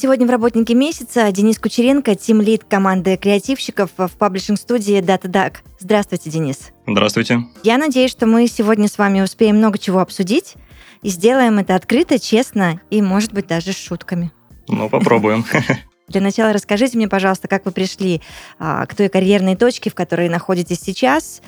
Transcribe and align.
Сегодня 0.00 0.28
в 0.28 0.30
«Работнике 0.30 0.74
месяца» 0.74 1.28
Денис 1.32 1.58
Кучеренко, 1.58 2.14
тим-лид 2.14 2.62
команды 2.62 3.16
креативщиков 3.16 3.90
в 3.96 4.10
паблишинг-студии 4.16 5.00
DataDuck. 5.00 5.56
Здравствуйте, 5.80 6.30
Денис. 6.30 6.70
Здравствуйте. 6.86 7.40
Я 7.64 7.78
надеюсь, 7.78 8.12
что 8.12 8.26
мы 8.26 8.46
сегодня 8.46 8.86
с 8.86 8.96
вами 8.96 9.22
успеем 9.22 9.56
много 9.56 9.76
чего 9.76 9.98
обсудить 9.98 10.54
и 11.02 11.08
сделаем 11.08 11.58
это 11.58 11.74
открыто, 11.74 12.20
честно 12.20 12.80
и, 12.90 13.02
может 13.02 13.32
быть, 13.32 13.48
даже 13.48 13.72
с 13.72 13.76
шутками. 13.76 14.30
Ну, 14.68 14.88
попробуем. 14.88 15.44
Для 16.08 16.20
начала 16.20 16.52
расскажите 16.52 16.96
мне, 16.96 17.08
пожалуйста, 17.08 17.48
как 17.48 17.66
вы 17.66 17.72
пришли 17.72 18.22
а, 18.58 18.86
к 18.86 18.94
той 18.94 19.08
карьерной 19.08 19.56
точке, 19.56 19.90
в 19.90 19.94
которой 19.94 20.28
находитесь 20.28 20.80
сейчас. 20.80 21.42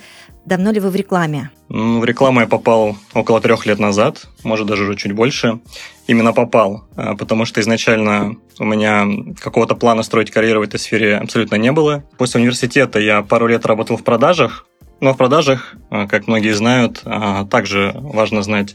Давно 0.44 0.70
ли 0.70 0.80
вы 0.80 0.90
в 0.90 0.96
рекламе? 0.96 1.50
В 1.68 2.04
рекламу 2.04 2.40
я 2.40 2.46
попал 2.46 2.96
около 3.14 3.40
трех 3.40 3.66
лет 3.66 3.78
назад, 3.78 4.26
может 4.42 4.66
даже 4.66 4.84
уже 4.84 4.96
чуть 4.96 5.12
больше. 5.12 5.60
Именно 6.06 6.32
попал, 6.32 6.84
а, 6.96 7.14
потому 7.14 7.44
что 7.44 7.60
изначально 7.60 8.36
у 8.58 8.64
меня 8.64 9.06
какого-то 9.40 9.74
плана 9.74 10.02
строить 10.02 10.30
карьеру 10.30 10.60
в 10.60 10.64
этой 10.64 10.78
сфере 10.78 11.16
абсолютно 11.16 11.56
не 11.56 11.72
было. 11.72 12.04
После 12.18 12.40
университета 12.40 12.98
я 12.98 13.22
пару 13.22 13.46
лет 13.46 13.64
работал 13.64 13.96
в 13.96 14.04
продажах, 14.04 14.66
но 15.00 15.14
в 15.14 15.16
продажах, 15.16 15.74
а, 15.90 16.06
как 16.06 16.26
многие 16.26 16.54
знают, 16.54 17.02
а, 17.04 17.44
также 17.46 17.92
важно 17.94 18.42
знать 18.42 18.74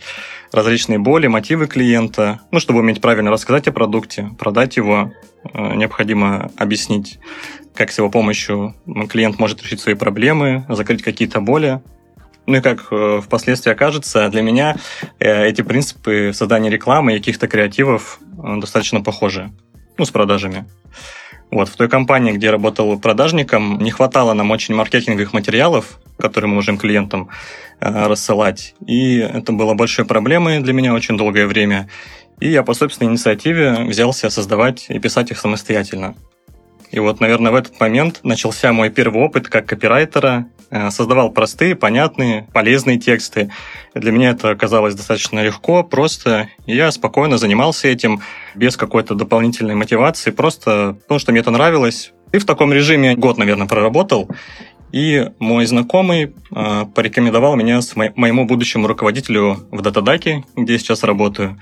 различные 0.52 1.00
боли, 1.00 1.28
мотивы 1.28 1.68
клиента. 1.68 2.40
Ну, 2.52 2.60
чтобы 2.60 2.80
уметь 2.80 3.02
правильно 3.02 3.32
рассказать 3.32 3.68
о 3.68 3.72
продукте, 3.72 4.30
продать 4.38 4.78
его, 4.78 5.12
необходимо 5.54 6.50
объяснить, 6.58 7.20
как 7.76 7.92
с 7.92 7.98
его 7.98 8.10
помощью 8.10 8.76
клиент 9.10 9.38
может 9.38 9.62
решить 9.62 9.80
свои 9.80 9.94
проблемы, 9.94 10.66
закрыть 10.70 11.04
какие-то 11.04 11.40
боли. 11.42 11.82
Ну 12.48 12.58
и 12.58 12.62
как 12.62 12.88
э, 12.92 13.22
впоследствии 13.24 13.72
окажется, 13.72 14.30
для 14.30 14.42
меня 14.42 14.76
э, 15.20 15.48
эти 15.48 15.62
принципы 15.62 16.32
создания 16.34 16.70
рекламы 16.70 17.14
и 17.14 17.18
каких-то 17.18 17.48
креативов 17.48 18.20
э, 18.22 18.58
достаточно 18.58 19.02
похожи. 19.02 19.52
Ну, 19.98 20.06
с 20.06 20.12
продажами. 20.12 20.66
Вот, 21.50 21.70
в 21.70 21.76
той 21.76 21.90
компании, 21.90 22.34
где 22.34 22.48
я 22.48 22.52
работал 22.52 23.00
продажником, 23.00 23.80
не 23.80 23.92
хватало 23.92 24.34
нам 24.34 24.52
очень 24.52 24.76
маркетинговых 24.76 25.34
материалов, 25.34 26.00
которые 26.18 26.50
мы 26.50 26.56
можем 26.56 26.78
клиентам 26.78 27.30
э, 27.80 28.08
рассылать. 28.08 28.76
И 28.86 29.18
это 29.18 29.52
было 29.52 29.74
большой 29.74 30.06
проблемой 30.06 30.60
для 30.60 30.74
меня 30.74 30.94
очень 30.94 31.18
долгое 31.18 31.48
время. 31.48 31.90
И 32.40 32.50
я 32.50 32.64
по 32.64 32.74
собственной 32.74 33.12
инициативе 33.12 33.86
взялся 33.86 34.30
создавать 34.30 34.88
и 34.90 35.00
писать 35.00 35.32
их 35.32 35.40
самостоятельно. 35.40 36.16
И 36.92 37.00
вот, 37.00 37.20
наверное, 37.20 37.52
в 37.52 37.56
этот 37.56 37.80
момент 37.80 38.22
начался 38.24 38.72
мой 38.72 38.90
первый 38.90 39.22
опыт 39.24 39.50
как 39.50 39.66
копирайтера. 39.66 40.48
Э, 40.70 40.90
создавал 40.92 41.32
простые, 41.32 41.76
понятные, 41.76 42.48
полезные 42.54 42.98
тексты. 43.00 43.52
Для 43.94 44.12
меня 44.12 44.32
это 44.32 44.50
оказалось 44.50 44.96
достаточно 44.96 45.44
легко, 45.44 45.84
просто. 45.84 46.50
И 46.66 46.76
я 46.76 46.92
спокойно 46.92 47.38
занимался 47.38 47.88
этим, 47.88 48.22
без 48.56 48.78
какой-то 48.78 49.16
дополнительной 49.16 49.76
мотивации, 49.76 50.32
просто 50.32 50.98
потому 51.02 51.20
что 51.20 51.32
мне 51.32 51.42
это 51.42 51.52
нравилось. 51.52 52.14
И 52.32 52.38
в 52.38 52.46
таком 52.46 52.74
режиме 52.74 53.16
год, 53.16 53.38
наверное, 53.38 53.68
проработал. 53.68 54.30
И 54.92 55.32
мой 55.40 55.66
знакомый 55.66 56.34
э, 56.52 56.86
порекомендовал 56.94 57.56
меня 57.56 57.82
с 57.82 57.96
мо- 57.96 58.14
моему 58.16 58.46
будущему 58.46 58.88
руководителю 58.88 59.68
в 59.72 59.82
Датадаке, 59.82 60.44
где 60.56 60.74
я 60.74 60.80
сейчас 60.80 61.04
работаю 61.04 61.60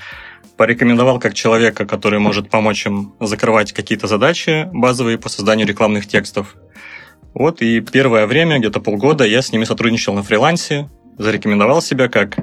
порекомендовал 0.57 1.19
как 1.19 1.33
человека, 1.33 1.85
который 1.85 2.19
может 2.19 2.49
помочь 2.49 2.85
им 2.85 3.13
закрывать 3.19 3.73
какие-то 3.73 4.07
задачи 4.07 4.69
базовые 4.71 5.17
по 5.17 5.29
созданию 5.29 5.67
рекламных 5.67 6.07
текстов. 6.07 6.55
Вот 7.33 7.61
и 7.61 7.81
первое 7.81 8.27
время, 8.27 8.59
где-то 8.59 8.79
полгода, 8.79 9.25
я 9.25 9.41
с 9.41 9.51
ними 9.51 9.63
сотрудничал 9.63 10.13
на 10.13 10.21
фрилансе, 10.21 10.89
зарекомендовал 11.17 11.81
себя 11.81 12.07
как 12.07 12.37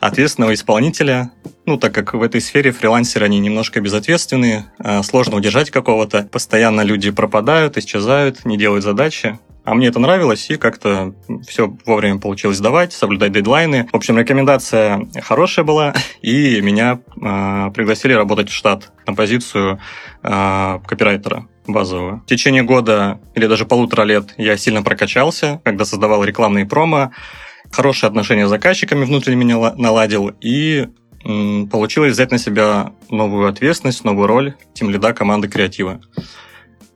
ответственного 0.00 0.52
исполнителя, 0.54 1.30
ну, 1.66 1.78
так 1.78 1.94
как 1.94 2.14
в 2.14 2.22
этой 2.22 2.40
сфере 2.40 2.72
фрилансеры, 2.72 3.24
они 3.24 3.38
немножко 3.38 3.80
безответственные, 3.80 4.66
а, 4.78 5.02
сложно 5.02 5.36
удержать 5.36 5.70
какого-то, 5.70 6.28
постоянно 6.30 6.82
люди 6.82 7.10
пропадают, 7.10 7.78
исчезают, 7.78 8.44
не 8.44 8.58
делают 8.58 8.84
задачи. 8.84 9.38
А 9.64 9.74
мне 9.74 9.88
это 9.88 9.98
нравилось, 9.98 10.50
и 10.50 10.56
как-то 10.56 11.14
все 11.46 11.74
вовремя 11.86 12.18
получилось 12.18 12.58
сдавать, 12.58 12.92
соблюдать 12.92 13.32
дедлайны. 13.32 13.88
В 13.90 13.96
общем, 13.96 14.18
рекомендация 14.18 15.08
хорошая 15.22 15.64
была, 15.64 15.94
и 16.22 16.60
меня 16.60 17.00
э, 17.16 17.70
пригласили 17.72 18.12
работать 18.12 18.50
в 18.50 18.52
штат 18.52 18.92
на 19.06 19.14
позицию 19.14 19.80
э, 20.22 20.78
копирайтера 20.86 21.46
базового. 21.66 22.20
В 22.20 22.26
течение 22.26 22.62
года 22.62 23.20
или 23.34 23.46
даже 23.46 23.64
полутора 23.64 24.02
лет 24.02 24.34
я 24.36 24.58
сильно 24.58 24.82
прокачался, 24.82 25.62
когда 25.64 25.86
создавал 25.86 26.24
рекламные 26.24 26.66
промо, 26.66 27.12
хорошие 27.72 28.08
отношения 28.08 28.46
с 28.46 28.50
заказчиками 28.50 29.06
внутренне 29.06 29.56
наладил, 29.56 30.30
и 30.42 30.88
получилось 31.70 32.12
взять 32.12 32.30
на 32.30 32.38
себя 32.38 32.92
новую 33.08 33.48
ответственность, 33.48 34.04
новую 34.04 34.26
роль 34.26 34.54
тем 34.74 34.90
лида 34.90 35.14
команды 35.14 35.48
креатива. 35.48 36.00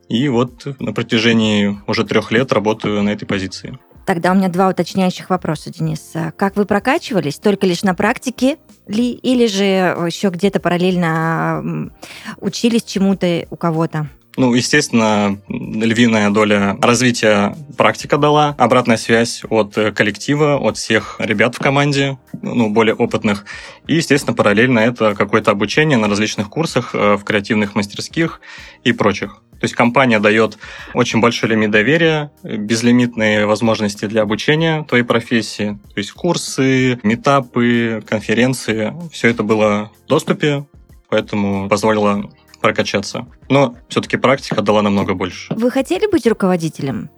И 0.09 0.29
вот 0.29 0.65
на 0.81 0.93
протяжении 0.93 1.79
уже 1.87 2.05
трех 2.05 2.33
лет 2.33 2.53
работаю 2.53 3.03
на 3.03 3.11
этой 3.11 3.27
позиции. 3.27 3.79
Тогда 4.07 4.33
у 4.33 4.35
меня 4.35 4.49
два 4.49 4.69
уточняющих 4.69 5.29
вопроса, 5.29 5.71
Денис. 5.71 6.15
Как 6.37 6.57
вы 6.57 6.65
прокачивались? 6.65 7.39
Только 7.39 7.67
лишь 7.67 7.83
на 7.83 7.95
практике 7.95 8.57
ли? 8.87 9.13
Или 9.13 9.47
же 9.47 9.65
еще 9.65 10.31
где-то 10.31 10.61
параллельно 10.61 11.93
учились 12.39 12.85
чему-то 12.85 13.47
у 13.51 13.57
кого-то? 13.57 14.09
Ну, 14.38 14.54
естественно, 14.54 15.37
львиная 15.49 16.31
доля 16.31 16.78
развития 16.81 17.56
практика 17.76 18.19
дала, 18.19 18.54
обратная 18.56 18.97
связь 18.97 19.43
от 19.50 19.75
коллектива, 19.75 20.56
от 20.59 20.76
всех 20.76 21.16
ребят 21.19 21.56
в 21.56 21.59
команде, 21.59 22.19
ну, 22.41 22.71
более 22.71 22.94
опытных. 22.94 23.47
И, 23.88 23.97
естественно, 23.97 24.37
параллельно 24.37 24.78
это 24.78 25.16
какое-то 25.16 25.50
обучение 25.50 25.98
на 25.98 26.06
различных 26.06 26.50
курсах 26.50 26.94
э, 26.94 27.16
в 27.16 27.25
креативных 27.25 27.75
мастерских 27.75 28.41
и 28.84 28.93
прочих. 28.93 29.43
То 29.54 29.65
есть 29.65 29.75
компания 29.75 30.21
дает 30.21 30.56
очень 30.94 31.21
большой 31.21 31.48
лимит 31.48 31.72
доверия, 31.72 32.31
безлимитные 32.44 33.44
возможности 33.44 34.04
для 34.04 34.22
обучения 34.22 34.84
твоей 34.84 35.03
профессии. 35.03 35.81
То 35.93 35.98
есть 35.98 36.12
курсы, 36.12 37.00
метапы, 37.03 38.04
конференции, 38.06 38.94
все 39.10 39.31
это 39.31 39.43
было 39.43 39.91
в 40.04 40.09
доступе, 40.09 40.65
поэтому 41.09 41.69
позволило 41.69 42.31
прокачаться. 42.61 43.27
Но 43.49 43.77
все-таки 43.89 44.17
практика 44.17 44.63
дала 44.63 44.83
намного 44.83 45.15
больше. 45.15 45.55
Вы 45.55 45.71
хотели 45.71 46.11
быть 46.11 46.27
руководителем? 46.27 47.11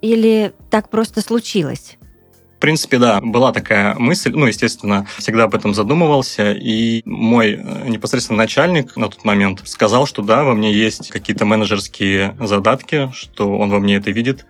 Или 0.00 0.52
так 0.70 0.90
просто 0.90 1.20
случилось? 1.20 1.96
В 2.56 2.58
принципе, 2.58 2.98
да, 2.98 3.20
была 3.20 3.52
такая 3.52 3.94
мысль, 3.96 4.32
ну, 4.34 4.46
естественно, 4.46 5.06
всегда 5.18 5.44
об 5.44 5.54
этом 5.54 5.74
задумывался, 5.74 6.52
и 6.52 7.02
мой 7.04 7.52
э, 7.52 7.88
непосредственно 7.88 8.38
начальник 8.38 8.96
на 8.96 9.08
тот 9.08 9.24
момент 9.26 9.60
сказал, 9.64 10.06
что 10.06 10.22
да, 10.22 10.42
во 10.42 10.54
мне 10.54 10.72
есть 10.72 11.10
какие-то 11.10 11.44
менеджерские 11.44 12.34
задатки, 12.40 13.10
что 13.12 13.58
он 13.58 13.68
во 13.68 13.78
мне 13.78 13.96
это 13.96 14.10
видит, 14.10 14.46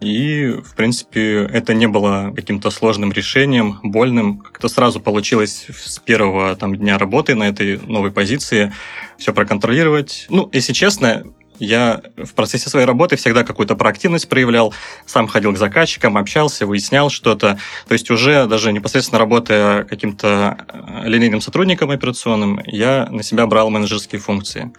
и, 0.00 0.60
в 0.62 0.74
принципе, 0.74 1.48
это 1.52 1.72
не 1.72 1.86
было 1.86 2.32
каким-то 2.34 2.70
сложным 2.70 3.12
решением, 3.12 3.78
больным. 3.82 4.38
Как-то 4.38 4.68
сразу 4.68 5.00
получилось 5.00 5.66
с 5.68 5.98
первого 5.98 6.54
там, 6.56 6.76
дня 6.76 6.98
работы 6.98 7.34
на 7.34 7.44
этой 7.44 7.78
новой 7.78 8.10
позиции 8.10 8.72
все 9.16 9.32
проконтролировать. 9.32 10.26
Ну, 10.28 10.50
если 10.52 10.74
честно, 10.74 11.24
я 11.58 12.02
в 12.16 12.34
процессе 12.34 12.68
своей 12.68 12.86
работы 12.86 13.16
всегда 13.16 13.44
какую-то 13.44 13.76
проактивность 13.76 14.28
проявлял, 14.28 14.74
сам 15.06 15.26
ходил 15.26 15.52
к 15.52 15.58
заказчикам, 15.58 16.16
общался, 16.16 16.66
выяснял 16.66 17.10
что-то. 17.10 17.58
То 17.86 17.92
есть 17.92 18.10
уже 18.10 18.46
даже 18.46 18.72
непосредственно 18.72 19.18
работая 19.18 19.84
каким-то 19.84 20.58
э, 20.68 21.08
линейным 21.08 21.40
сотрудником 21.40 21.90
операционным, 21.90 22.60
я 22.66 23.06
на 23.10 23.22
себя 23.22 23.46
брал 23.46 23.70
менеджерские 23.70 24.20
функции. 24.20 24.72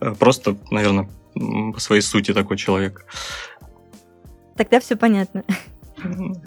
Э, 0.00 0.14
просто, 0.18 0.56
наверное, 0.70 1.08
по 1.34 1.80
своей 1.80 2.02
сути 2.02 2.32
такой 2.32 2.56
человек. 2.56 3.04
Тогда 4.56 4.80
все 4.80 4.96
понятно. 4.96 5.44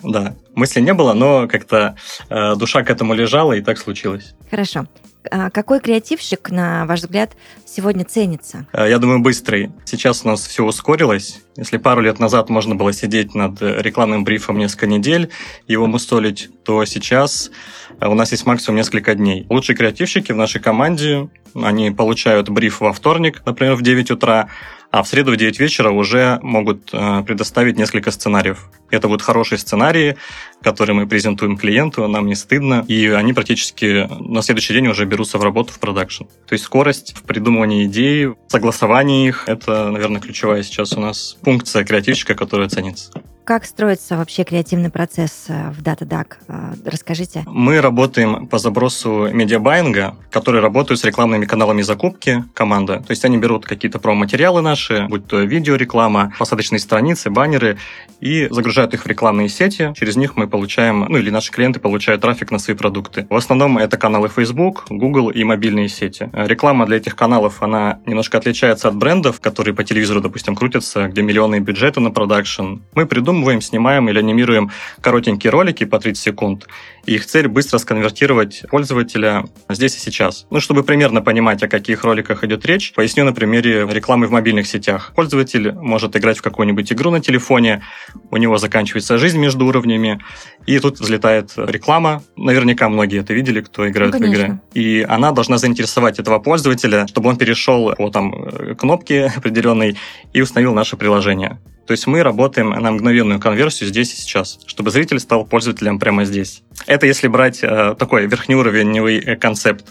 Да, 0.04 0.36
мысли 0.56 0.82
не 0.82 0.94
было, 0.94 1.14
но 1.14 1.48
как-то 1.48 1.96
э, 2.30 2.56
душа 2.56 2.84
к 2.84 2.90
этому 2.90 3.14
лежала, 3.14 3.54
и 3.54 3.62
так 3.62 3.78
случилось. 3.78 4.36
Хорошо. 4.50 4.86
А 5.32 5.50
какой 5.50 5.80
креативщик, 5.80 6.50
на 6.50 6.86
ваш 6.86 7.02
взгляд, 7.02 7.36
сегодня 7.66 8.06
ценится? 8.06 8.68
Э, 8.74 8.90
я 8.90 9.00
думаю, 9.00 9.20
быстрый. 9.20 9.72
Сейчас 9.86 10.24
у 10.24 10.30
нас 10.30 10.46
все 10.48 10.64
ускорилось. 10.64 11.42
Если 11.58 11.78
пару 11.78 12.02
лет 12.02 12.20
назад 12.20 12.50
можно 12.50 12.76
было 12.76 12.94
сидеть 12.94 13.36
над 13.36 13.62
рекламным 13.62 14.24
брифом 14.24 14.58
несколько 14.58 14.88
недель, 14.88 15.30
его 15.68 15.88
мустолить, 15.88 16.50
то 16.64 16.86
сейчас 16.86 17.52
э, 18.00 18.08
у 18.08 18.14
нас 18.14 18.32
есть 18.32 18.46
максимум 18.46 18.78
несколько 18.78 19.14
дней. 19.16 19.46
Лучшие 19.50 19.76
креативщики 19.76 20.32
в 20.32 20.38
нашей 20.38 20.62
команде, 20.62 21.30
они 21.54 21.92
получают 21.92 22.50
бриф 22.50 22.80
во 22.80 22.94
вторник, 22.94 23.42
например, 23.46 23.76
в 23.76 23.82
9 23.82 24.12
утра, 24.12 24.50
а 24.92 25.04
в 25.04 25.08
среду 25.08 25.32
в 25.32 25.38
9 25.38 25.60
вечера 25.60 25.92
уже 25.92 26.40
могут 26.42 26.90
э, 26.94 27.24
предоставить 27.24 27.78
несколько 27.78 28.12
сценариев. 28.12 28.70
Это 28.90 29.08
вот 29.08 29.22
хорошие 29.22 29.60
сценарии, 29.60 30.18
которые 30.64 30.96
мы 30.96 31.08
презентуем 31.08 31.58
клиенту, 31.58 32.08
нам 32.08 32.26
не 32.26 32.36
стыдно, 32.36 32.84
и 32.88 33.08
они 33.08 33.34
практически 33.34 34.10
на 34.20 34.42
следующий 34.42 34.74
день 34.74 34.88
уже 34.88 35.06
берутся 35.06 35.38
в 35.38 35.44
работу 35.44 35.74
в 35.74 35.80
продакшн. 35.80 36.24
То 36.48 36.54
есть 36.54 36.66
скорость 36.66 37.16
в 37.16 37.24
придумывании 37.24 37.86
идей, 37.86 38.30
согласовании 38.48 39.28
их, 39.28 39.44
это, 39.48 39.92
наверное, 39.92 40.22
ключевая 40.22 40.64
сейчас 40.64 40.94
у 40.94 41.00
нас 41.00 41.38
функция 41.44 41.84
креативщика, 41.84 42.34
которая 42.34 42.68
ценится. 42.68 43.12
Как 43.50 43.66
строится 43.66 44.16
вообще 44.16 44.44
креативный 44.44 44.92
процесс 44.92 45.46
э, 45.48 45.72
в 45.72 45.82
DataDuck? 45.82 46.34
Э, 46.50 46.74
расскажите. 46.86 47.44
Мы 47.48 47.82
работаем 47.82 48.46
по 48.46 48.60
забросу 48.60 49.30
медиабайинга, 49.34 50.16
которые 50.30 50.62
работают 50.62 51.00
с 51.00 51.04
рекламными 51.04 51.46
каналами 51.46 51.82
закупки 51.82 52.44
команда. 52.54 52.98
То 52.98 53.10
есть 53.10 53.26
они 53.26 53.40
берут 53.40 53.66
какие-то 53.66 53.98
промо-материалы 53.98 54.62
наши, 54.62 55.08
будь 55.08 55.26
то 55.26 55.40
видеореклама, 55.40 56.32
посадочные 56.38 56.78
страницы, 56.78 57.32
баннеры, 57.32 57.80
и 58.20 58.48
загружают 58.52 58.94
их 58.94 59.06
в 59.06 59.08
рекламные 59.08 59.50
сети. 59.50 59.94
Через 59.96 60.16
них 60.16 60.36
мы 60.36 60.48
получаем, 60.48 61.08
ну 61.10 61.18
или 61.18 61.32
наши 61.32 61.52
клиенты 61.52 61.80
получают 61.80 62.22
трафик 62.22 62.52
на 62.52 62.60
свои 62.60 62.78
продукты. 62.78 63.26
В 63.32 63.36
основном 63.36 63.80
это 63.80 63.98
каналы 63.98 64.30
Facebook, 64.30 64.86
Google 64.92 65.32
и 65.32 65.44
мобильные 65.44 65.90
сети. 65.90 66.30
Реклама 66.34 66.86
для 66.86 66.98
этих 66.98 67.16
каналов, 67.16 67.64
она 67.64 67.98
немножко 68.06 68.38
отличается 68.38 68.90
от 68.90 68.96
брендов, 68.96 69.40
которые 69.40 69.74
по 69.74 69.84
телевизору, 69.84 70.22
допустим, 70.22 70.56
крутятся, 70.56 71.08
где 71.08 71.24
миллионные 71.24 71.62
бюджеты 71.62 72.00
на 72.00 72.12
продакшн. 72.12 72.82
Мы 72.94 73.08
придумываем 73.08 73.39
придумываем, 73.40 73.62
снимаем 73.62 74.10
или 74.10 74.20
анимируем 74.20 74.72
коротенькие 75.02 75.52
ролики 75.52 75.86
по 75.86 76.00
30 76.00 76.22
секунд. 76.22 76.68
И 77.06 77.16
их 77.16 77.26
цель 77.26 77.48
быстро 77.48 77.78
сконвертировать 77.78 78.64
пользователя 78.70 79.46
здесь 79.70 79.96
и 79.96 80.00
сейчас. 80.00 80.46
Ну, 80.50 80.60
чтобы 80.60 80.84
примерно 80.84 81.22
понимать, 81.22 81.64
о 81.64 81.68
каких 81.68 82.04
роликах 82.04 82.44
идет 82.44 82.66
речь, 82.66 82.94
поясню 82.94 83.24
на 83.24 83.34
примере 83.34 83.88
рекламы 83.90 84.28
в 84.28 84.32
мобильных 84.32 84.68
сетях. 84.68 85.14
Пользователь 85.16 85.72
может 85.72 86.16
играть 86.16 86.38
в 86.38 86.42
какую-нибудь 86.42 86.92
игру 86.92 87.12
на 87.12 87.20
телефоне, 87.20 87.82
у 88.30 88.38
него 88.38 88.58
заканчивается 88.58 89.18
жизнь 89.18 89.40
между 89.40 89.66
уровнями, 89.66 90.20
и 90.66 90.78
тут 90.80 91.00
взлетает 91.00 91.54
реклама. 91.56 92.22
Наверняка 92.36 92.90
многие 92.90 93.22
это 93.22 93.34
видели, 93.34 93.62
кто 93.62 93.88
играет 93.88 94.14
ну, 94.14 94.20
в 94.20 94.24
игры. 94.24 94.60
И 94.74 95.06
она 95.08 95.32
должна 95.32 95.58
заинтересовать 95.58 96.20
этого 96.20 96.40
пользователя, 96.40 97.08
чтобы 97.08 97.30
он 97.30 97.38
перешел 97.38 97.94
по 97.96 98.10
там 98.10 98.76
кнопке 98.78 99.32
определенной 99.38 99.98
и 100.34 100.42
установил 100.42 100.74
наше 100.74 100.98
приложение. 100.98 101.60
То 101.90 101.94
есть 101.94 102.06
мы 102.06 102.22
работаем 102.22 102.70
на 102.70 102.92
мгновенную 102.92 103.40
конверсию 103.40 103.90
здесь 103.90 104.14
и 104.14 104.16
сейчас, 104.16 104.60
чтобы 104.68 104.92
зритель 104.92 105.20
стал 105.20 105.44
пользователем 105.44 105.98
прямо 105.98 106.24
здесь. 106.24 106.62
Это 106.86 107.08
если 107.08 107.28
брать 107.28 107.64
э, 107.64 107.96
такой 107.98 108.28
верхнеуровневый 108.28 109.18
э, 109.18 109.36
концепт 109.36 109.86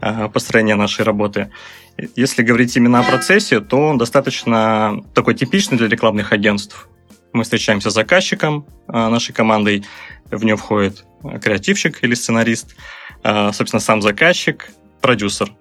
э, 0.00 0.28
построения 0.30 0.74
нашей 0.74 1.04
работы. 1.04 1.52
Если 2.16 2.42
говорить 2.42 2.76
именно 2.76 2.98
о 2.98 3.02
процессе, 3.04 3.60
то 3.60 3.90
он 3.90 3.98
достаточно 3.98 5.00
такой 5.14 5.36
типичный 5.36 5.78
для 5.78 5.86
рекламных 5.86 6.32
агентств. 6.32 6.88
Мы 7.32 7.44
встречаемся 7.44 7.90
с 7.90 7.94
заказчиком 7.94 8.66
э, 8.88 8.92
нашей 8.92 9.32
командой, 9.32 9.84
в 10.32 10.44
нее 10.44 10.56
входит 10.56 11.04
креативщик 11.40 12.02
или 12.02 12.14
сценарист, 12.14 12.74
э, 13.22 13.52
собственно, 13.52 13.80
сам 13.80 14.02
заказчик, 14.02 14.70
продюсер 15.00 15.52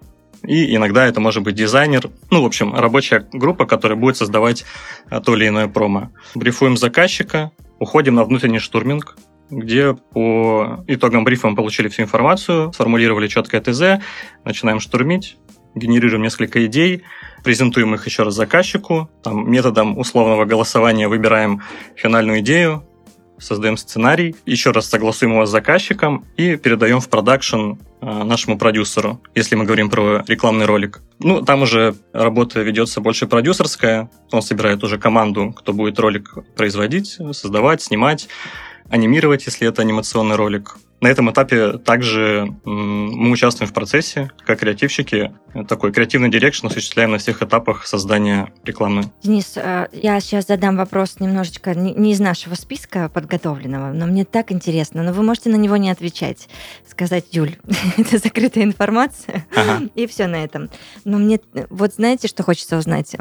и 0.44 0.76
иногда 0.76 1.06
это 1.06 1.20
может 1.20 1.44
быть 1.44 1.56
дизайнер, 1.56 2.10
ну, 2.30 2.42
в 2.42 2.46
общем, 2.46 2.74
рабочая 2.74 3.28
группа, 3.32 3.66
которая 3.66 3.98
будет 3.98 4.18
создавать 4.18 4.66
а, 5.10 5.22
то 5.22 5.36
или 5.36 5.48
иное 5.48 5.68
промо. 5.68 6.12
Брифуем 6.36 6.78
заказчика, 6.78 7.52
уходим 7.80 8.16
на 8.16 8.24
внутренний 8.24 8.60
штурминг, 8.60 9.16
где 9.50 9.94
по 9.94 10.84
итогам 10.88 11.24
брифа 11.24 11.50
мы 11.50 11.56
получили 11.56 11.88
всю 11.88 12.04
информацию, 12.04 12.74
сформулировали 12.74 13.28
четкое 13.28 13.62
ТЗ, 13.62 14.04
начинаем 14.44 14.80
штурмить, 14.80 15.38
генерируем 15.76 16.22
несколько 16.22 16.66
идей, 16.66 17.04
презентуем 17.44 17.94
их 17.96 18.06
еще 18.06 18.24
раз 18.24 18.36
заказчику, 18.36 19.10
там, 19.24 19.50
методом 19.50 19.98
условного 19.98 20.46
голосования 20.46 21.08
выбираем 21.08 21.62
финальную 21.96 22.40
идею, 22.40 22.88
создаем 23.44 23.78
сценарий, 23.78 24.36
еще 24.46 24.72
раз 24.72 24.90
согласуем 24.90 25.34
его 25.34 25.46
с 25.46 25.50
заказчиком 25.50 26.26
и 26.38 26.56
передаем 26.56 27.00
в 27.00 27.10
продакшн 27.10 27.74
а, 28.02 28.24
нашему 28.24 28.58
продюсеру, 28.58 29.22
если 29.36 29.56
мы 29.56 29.66
говорим 29.66 29.90
про 29.90 30.24
рекламный 30.28 30.66
ролик. 30.66 31.02
Ну, 31.20 31.42
там 31.42 31.62
уже 31.62 31.96
работа 32.14 32.62
ведется 32.62 33.02
больше 33.02 33.28
продюсерская, 33.28 34.10
он 34.32 34.42
собирает 34.42 34.84
уже 34.84 34.98
команду, 34.98 35.54
кто 35.54 35.74
будет 35.74 36.00
ролик 36.00 36.36
производить, 36.56 37.18
создавать, 37.32 37.82
снимать, 37.82 38.28
анимировать, 38.90 39.46
если 39.46 39.68
это 39.68 39.82
анимационный 39.82 40.36
ролик. 40.36 40.78
На 41.04 41.10
этом 41.10 41.30
этапе 41.30 41.80
также 41.80 42.56
мы 42.64 43.30
участвуем 43.32 43.70
в 43.70 43.74
процессе, 43.74 44.32
как 44.46 44.62
креативщики. 44.62 45.34
Такой 45.68 45.92
креативный 45.92 46.32
direction 46.32 46.68
осуществляем 46.68 47.12
на 47.12 47.18
всех 47.18 47.44
этапах 47.44 47.86
создания 47.86 48.54
рекламы. 48.64 49.04
Денис, 49.22 49.58
э, 49.58 49.88
я 49.92 50.22
сейчас 50.22 50.48
задам 50.48 50.78
вопрос 50.78 51.20
немножечко 51.20 51.76
не 51.76 52.14
из 52.14 52.22
нашего 52.22 52.56
списка 52.56 53.10
подготовленного, 53.10 53.92
но 53.92 54.06
мне 54.06 54.24
так 54.24 54.54
интересно, 54.54 55.04
но 55.04 55.12
вы 55.12 55.24
можете 55.24 55.50
на 55.50 55.58
него 55.58 55.76
не 55.76 55.92
отвечать. 55.92 56.48
Сказать, 56.88 57.26
Юль, 57.32 57.58
это 57.98 58.18
закрытая 58.18 58.64
информация, 58.64 59.46
ага. 59.54 59.82
и 59.96 60.08
все 60.08 60.28
на 60.28 60.42
этом. 60.42 60.70
Но 61.04 61.18
мне, 61.18 61.42
вот 61.70 61.96
знаете, 61.96 62.30
что 62.30 62.44
хочется 62.44 62.78
узнать? 62.78 63.14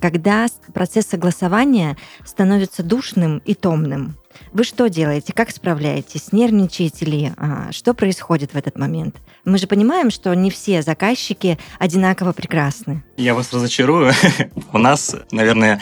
Когда 0.00 0.48
процесс 0.74 1.06
согласования 1.06 1.96
становится 2.24 2.82
душным 2.82 3.38
и 3.44 3.54
томным, 3.54 4.16
вы 4.52 4.64
что 4.64 4.88
делаете? 4.88 5.32
Как 5.32 5.50
справляетесь? 5.50 6.32
Нервничаете 6.32 7.04
ли? 7.04 7.32
А, 7.36 7.72
что 7.72 7.94
происходит 7.94 8.52
в 8.52 8.56
этот 8.56 8.78
момент? 8.78 9.16
Мы 9.44 9.58
же 9.58 9.66
понимаем, 9.66 10.10
что 10.10 10.34
не 10.34 10.50
все 10.50 10.82
заказчики 10.82 11.58
одинаково 11.78 12.32
прекрасны. 12.32 13.02
Я 13.16 13.34
вас 13.34 13.52
разочарую. 13.52 14.12
У 14.72 14.78
нас, 14.78 15.16
наверное, 15.30 15.80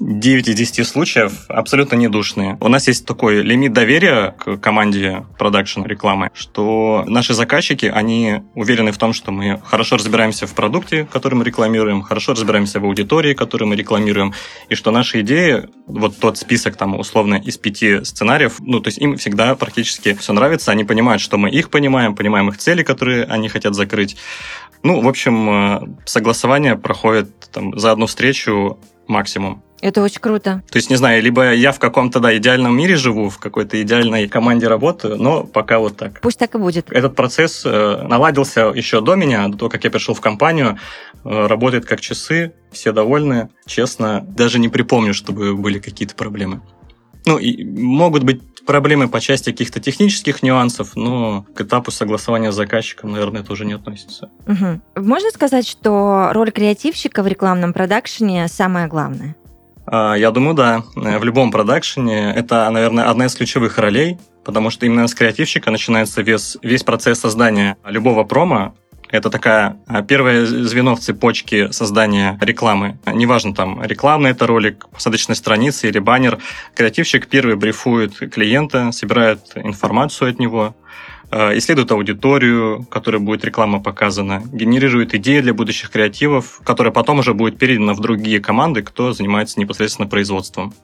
9 0.00 0.48
из 0.48 0.54
10 0.54 0.86
случаев 0.86 1.44
абсолютно 1.48 1.94
недушные. 1.94 2.56
У 2.60 2.68
нас 2.68 2.88
есть 2.88 3.04
такой 3.04 3.42
лимит 3.42 3.74
доверия 3.74 4.34
к 4.38 4.56
команде 4.56 5.26
продакшн 5.38 5.82
рекламы, 5.82 6.30
что 6.32 7.04
наши 7.06 7.34
заказчики, 7.34 7.84
они 7.86 8.40
уверены 8.54 8.92
в 8.92 8.98
том, 8.98 9.12
что 9.12 9.30
мы 9.30 9.60
хорошо 9.62 9.96
разбираемся 9.96 10.46
в 10.46 10.54
продукте, 10.54 11.06
который 11.12 11.34
мы 11.34 11.44
рекламируем, 11.44 12.00
хорошо 12.00 12.32
разбираемся 12.32 12.80
в 12.80 12.84
аудитории, 12.84 13.34
которую 13.34 13.68
мы 13.68 13.76
рекламируем, 13.76 14.32
и 14.70 14.74
что 14.74 14.90
наши 14.90 15.20
идеи, 15.20 15.68
вот 15.86 16.18
тот 16.18 16.38
список 16.38 16.76
там 16.76 16.98
условно 16.98 17.34
из 17.34 17.58
пяти 17.58 18.02
сценариев, 18.02 18.56
ну, 18.60 18.80
то 18.80 18.88
есть 18.88 18.98
им 18.98 19.18
всегда 19.18 19.54
практически 19.54 20.14
все 20.14 20.32
нравится, 20.32 20.72
они 20.72 20.84
понимают, 20.84 21.20
что 21.20 21.36
мы 21.36 21.50
их 21.50 21.68
понимаем, 21.68 22.14
понимаем 22.14 22.48
их 22.48 22.56
цели, 22.56 22.82
которые 22.82 23.24
они 23.24 23.50
хотят 23.50 23.74
закрыть. 23.74 24.16
Ну, 24.82 25.02
в 25.02 25.08
общем, 25.08 25.50
э, 25.50 25.80
согласование 26.06 26.76
проходит 26.76 27.50
там, 27.52 27.78
за 27.78 27.92
одну 27.92 28.06
встречу 28.06 28.78
максимум. 29.06 29.62
Это 29.80 30.02
очень 30.02 30.20
круто. 30.20 30.62
То 30.70 30.76
есть, 30.76 30.90
не 30.90 30.96
знаю, 30.96 31.22
либо 31.22 31.52
я 31.52 31.72
в 31.72 31.78
каком-то, 31.78 32.20
да, 32.20 32.36
идеальном 32.36 32.76
мире 32.76 32.96
живу, 32.96 33.30
в 33.30 33.38
какой-то 33.38 33.80
идеальной 33.82 34.28
команде 34.28 34.68
работаю, 34.68 35.16
но 35.16 35.44
пока 35.44 35.78
вот 35.78 35.96
так. 35.96 36.20
Пусть 36.20 36.38
так 36.38 36.54
и 36.54 36.58
будет. 36.58 36.90
Этот 36.90 37.16
процесс 37.16 37.62
э, 37.64 38.02
наладился 38.06 38.72
еще 38.74 39.00
до 39.00 39.14
меня, 39.14 39.48
до 39.48 39.56
того, 39.56 39.70
как 39.70 39.84
я 39.84 39.90
пришел 39.90 40.14
в 40.14 40.20
компанию. 40.20 40.78
Э, 41.24 41.46
работает 41.46 41.86
как 41.86 42.00
часы, 42.00 42.52
все 42.70 42.92
довольны, 42.92 43.48
честно. 43.66 44.24
Даже 44.26 44.58
не 44.58 44.68
припомню, 44.68 45.14
чтобы 45.14 45.56
были 45.56 45.78
какие-то 45.78 46.14
проблемы. 46.14 46.60
Ну, 47.26 47.38
и 47.38 47.64
могут 47.64 48.22
быть 48.22 48.40
проблемы 48.64 49.08
по 49.08 49.20
части 49.20 49.50
каких-то 49.50 49.80
технических 49.80 50.42
нюансов, 50.42 50.94
но 50.94 51.44
к 51.54 51.60
этапу 51.60 51.90
согласования 51.90 52.52
с 52.52 52.54
заказчиком, 52.54 53.12
наверное, 53.12 53.42
это 53.42 53.52
уже 53.52 53.64
не 53.64 53.72
относится. 53.72 54.30
Угу. 54.46 55.02
Можно 55.04 55.30
сказать, 55.30 55.66
что 55.66 56.30
роль 56.32 56.50
креативщика 56.50 57.22
в 57.22 57.26
рекламном 57.26 57.72
продакшене 57.72 58.48
самая 58.48 58.86
главная? 58.86 59.36
А, 59.92 60.14
я 60.14 60.30
думаю, 60.30 60.54
да. 60.54 60.84
В 60.94 61.24
любом 61.24 61.50
продакшене 61.50 62.32
это, 62.32 62.70
наверное, 62.70 63.10
одна 63.10 63.26
из 63.26 63.34
ключевых 63.34 63.76
ролей, 63.76 64.18
потому 64.44 64.70
что 64.70 64.86
именно 64.86 65.08
с 65.08 65.14
креативщика 65.14 65.72
начинается 65.72 66.22
весь, 66.22 66.56
весь 66.62 66.84
процесс 66.84 67.18
создания 67.18 67.76
любого 67.84 68.22
промо. 68.22 68.74
Это 69.10 69.30
такая 69.30 69.76
а, 69.86 70.02
первое 70.02 70.46
звено 70.46 70.94
в 70.94 71.00
цепочке 71.00 71.72
создания 71.72 72.38
рекламы. 72.40 72.98
Неважно, 73.06 73.54
там, 73.54 73.82
рекламный 73.82 74.30
это 74.30 74.46
ролик, 74.46 74.88
посадочная 74.88 75.36
страница 75.36 75.88
или 75.88 75.98
баннер. 75.98 76.38
Креативщик 76.74 77.26
первый 77.26 77.56
брифует 77.56 78.16
клиента, 78.16 78.92
собирает 78.92 79.40
информацию 79.56 80.30
от 80.30 80.38
него, 80.38 80.74
Э, 81.32 81.56
исследует 81.56 81.92
аудиторию, 81.92 82.84
которая 82.90 83.20
будет 83.20 83.44
реклама 83.44 83.80
показана, 83.80 84.42
генерирует 84.52 85.14
идеи 85.14 85.40
для 85.40 85.54
будущих 85.54 85.90
креативов, 85.90 86.60
которые 86.64 86.92
потом 86.92 87.20
уже 87.20 87.34
будет 87.34 87.56
переданы 87.56 87.94
в 87.94 88.00
другие 88.00 88.40
команды, 88.40 88.82
кто 88.82 89.12
занимается 89.12 89.60
непосредственно 89.60 90.08
производством. 90.08 90.74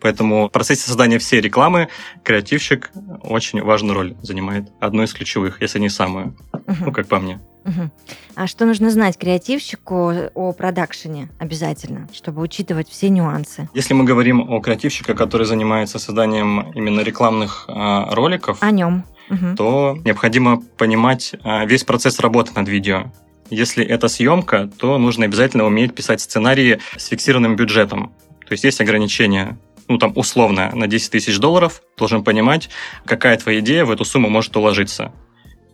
Поэтому 0.00 0.46
в 0.46 0.52
процессе 0.52 0.82
создания 0.82 1.18
всей 1.18 1.40
рекламы 1.40 1.88
креативщик 2.22 2.92
очень 3.22 3.60
важную 3.60 3.94
роль 3.94 4.14
занимает. 4.22 4.68
Одну 4.78 5.02
из 5.02 5.12
ключевых, 5.12 5.60
если 5.60 5.80
не 5.80 5.88
самую. 5.88 6.36
Угу. 6.68 6.76
Ну, 6.86 6.92
как 6.92 7.08
по 7.08 7.18
мне. 7.18 7.40
Угу. 7.64 7.90
А 8.36 8.46
что 8.46 8.66
нужно 8.66 8.90
знать 8.90 9.18
креативщику 9.18 10.12
о 10.34 10.52
продакшене 10.52 11.30
обязательно, 11.38 12.08
чтобы 12.12 12.42
учитывать 12.42 12.88
все 12.88 13.08
нюансы? 13.08 13.68
Если 13.74 13.94
мы 13.94 14.04
говорим 14.04 14.40
о 14.50 14.60
креативщике, 14.60 15.14
который 15.14 15.46
занимается 15.46 15.98
созданием 15.98 16.70
именно 16.72 17.00
рекламных 17.00 17.64
э, 17.68 18.14
роликов, 18.14 18.58
о 18.62 18.70
нем, 18.70 19.04
угу. 19.30 19.56
то 19.56 19.98
необходимо 20.04 20.62
понимать 20.76 21.34
э, 21.42 21.66
весь 21.66 21.84
процесс 21.84 22.20
работы 22.20 22.52
над 22.54 22.68
видео. 22.68 23.10
Если 23.50 23.84
это 23.84 24.08
съемка, 24.08 24.70
то 24.78 24.98
нужно 24.98 25.24
обязательно 25.24 25.64
уметь 25.64 25.94
писать 25.94 26.20
сценарии 26.20 26.80
с 26.96 27.06
фиксированным 27.06 27.56
бюджетом. 27.56 28.12
То 28.46 28.52
есть 28.52 28.64
есть 28.64 28.80
ограничение 28.80 29.58
ну, 29.88 29.96
там, 29.96 30.12
условно, 30.16 30.70
на 30.74 30.86
10 30.86 31.10
тысяч 31.10 31.38
долларов, 31.38 31.82
должен 31.96 32.22
понимать, 32.22 32.68
какая 33.06 33.38
твоя 33.38 33.60
идея 33.60 33.86
в 33.86 33.90
эту 33.90 34.04
сумму 34.04 34.28
может 34.28 34.54
уложиться. 34.54 35.12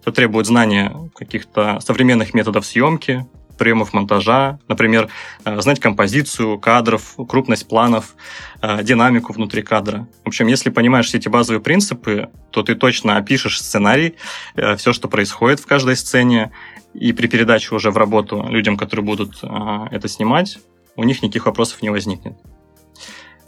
Это 0.05 0.13
требует 0.13 0.47
знания 0.47 0.95
каких-то 1.15 1.81
современных 1.81 2.35
методов 2.35 2.67
съемки, 2.67 3.27
приемов 3.57 3.95
монтажа, 3.95 4.59
например, 4.69 5.09
э, 5.45 5.61
знать 5.61 5.81
композицию 5.81 6.59
кадров, 6.59 7.15
крупность 7.29 7.67
планов, 7.67 8.15
э, 8.61 8.83
динамику 8.83 9.33
внутри 9.33 9.63
кадра. 9.63 10.07
В 10.25 10.29
общем, 10.29 10.47
если 10.49 10.69
понимаешь 10.69 11.07
все 11.07 11.19
эти 11.19 11.29
базовые 11.29 11.63
принципы, 11.63 12.29
то 12.51 12.63
ты 12.63 12.75
точно 12.75 13.17
опишешь 13.17 13.61
сценарий, 13.61 14.17
э, 14.57 14.77
все, 14.77 14.93
что 14.93 15.09
происходит 15.09 15.61
в 15.61 15.67
каждой 15.67 15.97
сцене, 15.97 16.53
и 16.93 17.13
при 17.13 17.27
передаче 17.27 17.75
уже 17.75 17.91
в 17.91 17.97
работу 17.97 18.47
людям, 18.49 18.77
которые 18.77 19.05
будут 19.05 19.43
это 19.43 20.09
снимать, 20.09 20.59
у 20.95 21.03
них 21.03 21.23
никаких 21.23 21.47
вопросов 21.47 21.83
не 21.83 21.91
возникнет. 21.91 22.35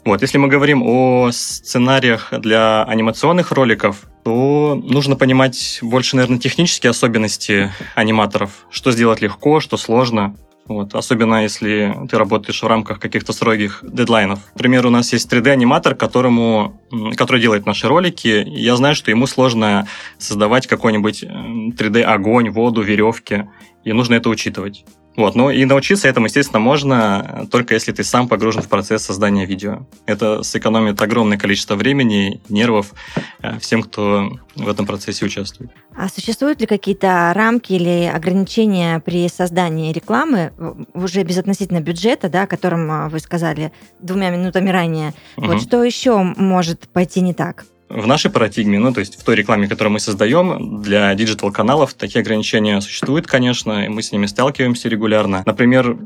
Вот, 0.07 0.21
если 0.21 0.37
мы 0.37 0.47
говорим 0.47 0.83
о 0.83 1.31
сценариях 1.33 2.29
для 2.31 2.83
анимационных 2.83 3.51
роликов, 3.51 4.03
то 4.23 4.81
нужно 4.81 5.17
понимать 5.17 5.79
больше, 5.81 6.15
наверное, 6.15 6.39
технические 6.39 6.91
особенности 6.91 7.73
аниматоров. 7.93 8.67
Что 8.69 8.93
сделать 8.93 9.19
легко, 9.19 9.59
что 9.59 9.75
сложно. 9.75 10.37
Вот, 10.65 10.95
особенно 10.95 11.43
если 11.43 11.93
ты 12.09 12.17
работаешь 12.17 12.63
в 12.63 12.67
рамках 12.67 13.01
каких-то 13.01 13.33
строгих 13.33 13.83
дедлайнов. 13.83 14.39
Например, 14.53 14.87
у 14.87 14.89
нас 14.89 15.11
есть 15.11 15.29
3D-аниматор, 15.29 15.93
которому, 15.93 16.81
который 17.17 17.41
делает 17.41 17.65
наши 17.65 17.89
ролики. 17.89 18.45
Я 18.47 18.77
знаю, 18.77 18.95
что 18.95 19.11
ему 19.11 19.27
сложно 19.27 19.89
создавать 20.19 20.67
какой-нибудь 20.67 21.23
3D-огонь, 21.23 22.49
воду, 22.49 22.81
веревки, 22.81 23.49
и 23.83 23.91
нужно 23.91 24.13
это 24.13 24.29
учитывать. 24.29 24.85
Вот, 25.17 25.33
ну 25.33 25.49
и 25.49 25.65
научиться 25.65 26.07
этому, 26.07 26.27
естественно, 26.27 26.59
можно 26.59 27.47
только 27.51 27.73
если 27.73 27.91
ты 27.91 28.03
сам 28.03 28.27
погружен 28.27 28.61
в 28.61 28.69
процесс 28.69 29.03
создания 29.03 29.45
видео. 29.45 29.87
Это 30.05 30.43
сэкономит 30.43 31.01
огромное 31.01 31.39
количество 31.39 31.75
времени, 31.75 32.39
нервов 32.49 32.93
э, 33.41 33.57
всем, 33.59 33.81
кто 33.81 34.37
в 34.55 34.69
этом 34.69 34.85
процессе 34.85 35.25
участвует. 35.25 35.71
А 35.95 36.07
существуют 36.07 36.61
ли 36.61 36.67
какие-то 36.67 37.31
рамки 37.33 37.73
или 37.73 38.05
ограничения 38.05 38.99
при 38.99 39.27
создании 39.27 39.91
рекламы 39.91 40.53
уже 40.93 41.23
безотносительно 41.23 41.81
бюджета, 41.81 42.29
да, 42.29 42.43
о 42.43 42.47
котором 42.47 43.09
вы 43.09 43.19
сказали 43.19 43.71
двумя 43.99 44.29
минутами 44.29 44.69
ранее? 44.69 45.15
Угу. 45.37 45.47
Вот 45.47 45.61
что 45.63 45.83
еще 45.83 46.21
может 46.21 46.87
пойти 46.89 47.21
не 47.21 47.33
так? 47.33 47.65
В 47.89 48.05
нашей 48.05 48.29
парадигме, 48.29 48.79
ну, 48.79 48.93
то 48.93 48.99
есть 48.99 49.19
в 49.19 49.23
той 49.23 49.35
рекламе, 49.35 49.67
которую 49.67 49.93
мы 49.93 49.99
создаем, 49.99 50.81
для 50.81 51.13
digital-каналов 51.15 51.93
такие 51.93 52.19
ограничения 52.19 52.81
существуют, 52.81 53.27
конечно, 53.27 53.85
и 53.85 53.87
мы 53.87 54.01
с 54.01 54.11
ними 54.11 54.25
сталкиваемся 54.25 54.89
регулярно. 54.89 55.43
Например, 55.45 55.97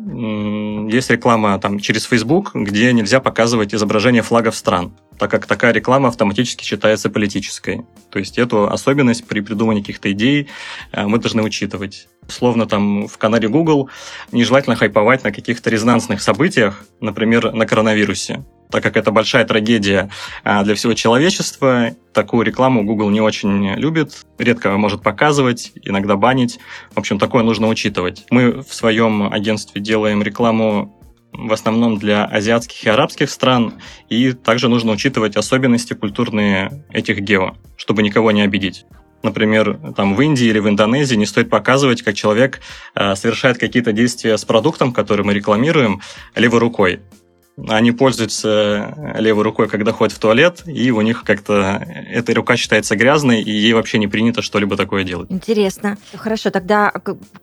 есть 0.92 1.10
реклама 1.10 1.58
там 1.60 1.80
через 1.80 2.04
Facebook, 2.04 2.52
где 2.54 2.94
нельзя 2.94 3.20
показывать 3.20 3.74
изображение 3.74 4.22
флагов 4.22 4.56
стран, 4.56 4.94
так 5.18 5.32
как 5.32 5.48
такая 5.48 5.74
реклама 5.74 6.10
автоматически 6.10 6.64
считается 6.64 7.10
политической. 7.10 7.82
То 8.12 8.20
есть 8.20 8.38
эту 8.38 8.70
особенность 8.70 9.26
при 9.26 9.40
придумывании 9.40 9.82
каких-то 9.82 10.12
идей 10.12 10.50
э, 10.92 11.08
мы 11.08 11.18
должны 11.18 11.42
учитывать. 11.42 12.08
Словно 12.32 12.66
там 12.66 13.08
в 13.08 13.18
канале 13.18 13.48
Google 13.48 13.90
нежелательно 14.32 14.76
хайповать 14.76 15.24
на 15.24 15.32
каких-то 15.32 15.70
резонансных 15.70 16.22
событиях, 16.22 16.84
например, 17.00 17.52
на 17.54 17.66
коронавирусе 17.66 18.44
так 18.72 18.82
как 18.82 18.98
это 18.98 19.12
большая 19.12 19.46
трагедия 19.46 20.10
а, 20.44 20.64
для 20.64 20.76
всего 20.76 20.94
человечества. 20.94 21.92
Такую 22.14 22.46
рекламу 22.46 22.84
Google 22.84 23.10
не 23.10 23.20
очень 23.20 23.74
любит, 23.76 24.26
редко 24.40 24.72
может 24.78 25.04
показывать, 25.04 25.74
иногда 25.84 26.16
банить. 26.16 26.58
В 26.96 27.00
общем, 27.00 27.20
такое 27.20 27.44
нужно 27.44 27.68
учитывать. 27.68 28.26
Мы 28.30 28.64
в 28.64 28.74
своем 28.74 29.32
агентстве 29.32 29.82
делаем 29.82 30.24
рекламу 30.24 30.98
в 31.34 31.54
основном 31.54 31.98
для 31.98 32.26
азиатских 32.26 32.86
и 32.86 32.90
арабских 32.90 33.30
стран, 33.30 33.76
и 34.10 34.34
также 34.34 34.68
нужно 34.68 34.92
учитывать 34.92 35.38
особенности 35.38 35.94
культурные 35.94 36.86
этих 36.90 37.20
гео, 37.20 37.56
чтобы 37.78 38.04
никого 38.04 38.32
не 38.32 38.42
обидеть. 38.42 38.86
Например, 39.24 39.80
там 39.96 40.16
в 40.16 40.22
Индии 40.22 40.48
или 40.48 40.60
в 40.60 40.68
Индонезии 40.68 41.16
не 41.16 41.26
стоит 41.26 41.50
показывать, 41.50 42.02
как 42.02 42.16
человек 42.16 42.60
э, 42.96 43.16
совершает 43.16 43.58
какие-то 43.58 43.92
действия 43.92 44.38
с 44.38 44.46
продуктом, 44.46 44.94
который 44.94 45.26
мы 45.26 45.34
рекламируем, 45.34 46.02
левой 46.36 46.60
рукой 46.60 47.02
они 47.68 47.92
пользуются 47.92 49.16
левой 49.18 49.44
рукой, 49.44 49.68
когда 49.68 49.92
ходят 49.92 50.16
в 50.16 50.20
туалет, 50.20 50.64
и 50.66 50.92
у 50.92 51.02
них 51.02 51.24
как-то 51.24 51.86
эта 52.10 52.34
рука 52.34 52.58
считается 52.58 52.96
грязной, 52.96 53.42
и 53.42 53.52
ей 53.52 53.74
вообще 53.74 54.00
не 54.00 54.08
принято 54.08 54.42
что-либо 54.42 54.78
такое 54.78 55.04
делать. 55.04 55.30
Интересно. 55.30 55.98
Хорошо, 56.16 56.50
тогда 56.50 56.92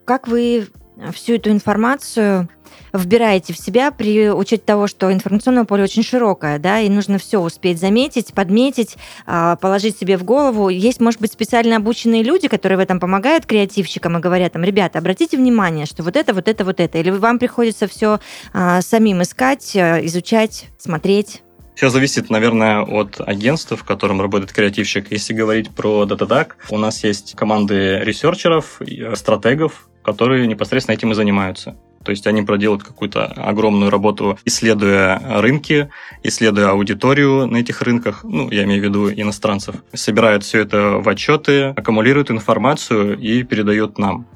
как 0.05 0.27
вы 0.27 0.67
всю 1.13 1.35
эту 1.35 1.51
информацию 1.51 2.49
вбираете 2.93 3.53
в 3.53 3.57
себя 3.57 3.91
при 3.91 4.29
учете 4.31 4.63
того, 4.65 4.87
что 4.87 5.11
информационное 5.11 5.65
поле 5.65 5.83
очень 5.83 6.03
широкое, 6.03 6.59
да, 6.59 6.79
и 6.79 6.89
нужно 6.89 7.17
все 7.17 7.39
успеть 7.39 7.79
заметить, 7.79 8.33
подметить, 8.33 8.97
а, 9.25 9.55
положить 9.57 9.97
себе 9.97 10.17
в 10.17 10.23
голову. 10.23 10.69
Есть, 10.69 10.99
может 10.99 11.21
быть, 11.21 11.31
специально 11.31 11.77
обученные 11.77 12.23
люди, 12.23 12.47
которые 12.47 12.77
в 12.77 12.81
этом 12.81 12.99
помогают 12.99 13.45
креативщикам 13.45 14.17
и 14.17 14.21
говорят 14.21 14.53
там, 14.53 14.63
ребята, 14.63 14.99
обратите 14.99 15.37
внимание, 15.37 15.85
что 15.85 16.03
вот 16.03 16.15
это, 16.15 16.33
вот 16.33 16.47
это, 16.47 16.65
вот 16.65 16.79
это. 16.79 16.97
Или 16.97 17.11
вам 17.11 17.39
приходится 17.39 17.87
все 17.87 18.19
а, 18.53 18.81
самим 18.81 19.21
искать, 19.21 19.75
а, 19.75 19.99
изучать, 20.05 20.67
смотреть? 20.77 21.43
Все 21.79 21.87
зависит, 21.87 22.29
наверное, 22.29 22.81
от 22.81 23.21
агентства, 23.25 23.77
в 23.77 23.85
котором 23.85 24.19
работает 24.19 24.51
креативщик. 24.51 25.13
Если 25.13 25.33
говорить 25.33 25.69
про 25.69 26.03
Datadac, 26.03 26.49
у 26.69 26.77
нас 26.77 27.05
есть 27.05 27.35
команды 27.37 27.99
ресерчеров, 27.99 28.81
стратегов, 29.15 29.87
которые 30.03 30.45
непосредственно 30.45 30.95
этим 30.95 31.13
и 31.13 31.15
занимаются. 31.15 31.77
То 32.03 32.11
есть 32.11 32.27
они 32.27 32.41
проделают 32.41 32.83
какую-то 32.83 33.27
огромную 33.27 33.91
работу, 33.91 34.37
исследуя 34.43 35.21
рынки, 35.41 35.89
исследуя 36.21 36.71
аудиторию 36.71 37.47
на 37.47 37.55
этих 37.55 37.81
рынках, 37.81 38.25
ну, 38.25 38.51
я 38.51 38.65
имею 38.65 38.81
в 38.81 38.83
виду 38.83 39.09
иностранцев, 39.09 39.75
собирают 39.93 40.43
все 40.43 40.59
это 40.59 40.97
в 40.97 41.07
отчеты, 41.07 41.67
аккумулируют 41.77 42.29
информацию 42.29 43.17
и 43.17 43.43
передают 43.43 43.97
нам 43.97 44.27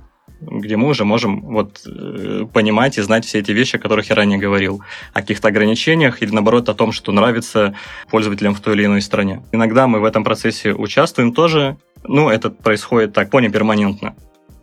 где 0.50 0.78
мы 0.78 0.88
уже 0.90 1.06
можем 1.06 1.42
вот 1.42 1.82
э, 1.86 2.46
понимать 2.52 2.98
и 2.98 3.02
знать 3.02 3.26
все 3.26 3.40
эти 3.40 3.52
вещи, 3.52 3.76
о 3.76 3.80
которых 3.80 4.10
я 4.10 4.16
ранее 4.16 4.40
говорил, 4.40 4.82
о 5.14 5.22
каких-то 5.22 5.48
ограничениях 5.48 6.22
или 6.22 6.32
наоборот 6.32 6.70
о 6.70 6.74
том, 6.74 6.92
что 6.92 7.12
нравится 7.12 7.76
пользователям 8.10 8.56
в 8.56 8.60
той 8.60 8.76
или 8.76 8.86
иной 8.86 9.02
стране. 9.02 9.44
Иногда 9.52 9.88
мы 9.88 10.00
в 10.00 10.06
этом 10.06 10.24
процессе 10.24 10.74
участвуем 10.74 11.34
тоже, 11.34 11.78
ну, 12.04 12.30
это 12.30 12.50
происходит 12.50 13.14
так, 13.14 13.30
поне 13.30 13.50
перманентно 13.50 14.16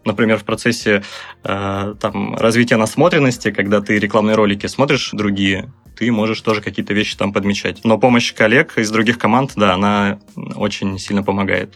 например, 0.05 0.39
в 0.39 0.45
процессе 0.45 1.03
э, 1.45 1.95
там, 2.01 2.35
развития 2.37 2.77
насмотренности, 2.77 3.51
когда 3.51 3.81
ты 3.81 3.99
рекламные 3.99 4.35
ролики 4.35 4.67
смотришь 4.67 5.11
другие, 5.13 5.73
ты 5.97 6.11
можешь 6.11 6.41
тоже 6.41 6.63
какие-то 6.63 6.95
вещи 6.95 7.17
там 7.17 7.33
подмечать. 7.33 7.85
Но 7.85 7.99
помощь 7.99 8.33
коллег 8.33 8.79
из 8.79 8.91
других 8.91 9.19
команд, 9.19 9.53
да, 9.57 9.75
она 9.75 10.19
очень 10.57 10.99
сильно 10.99 11.23
помогает. 11.23 11.75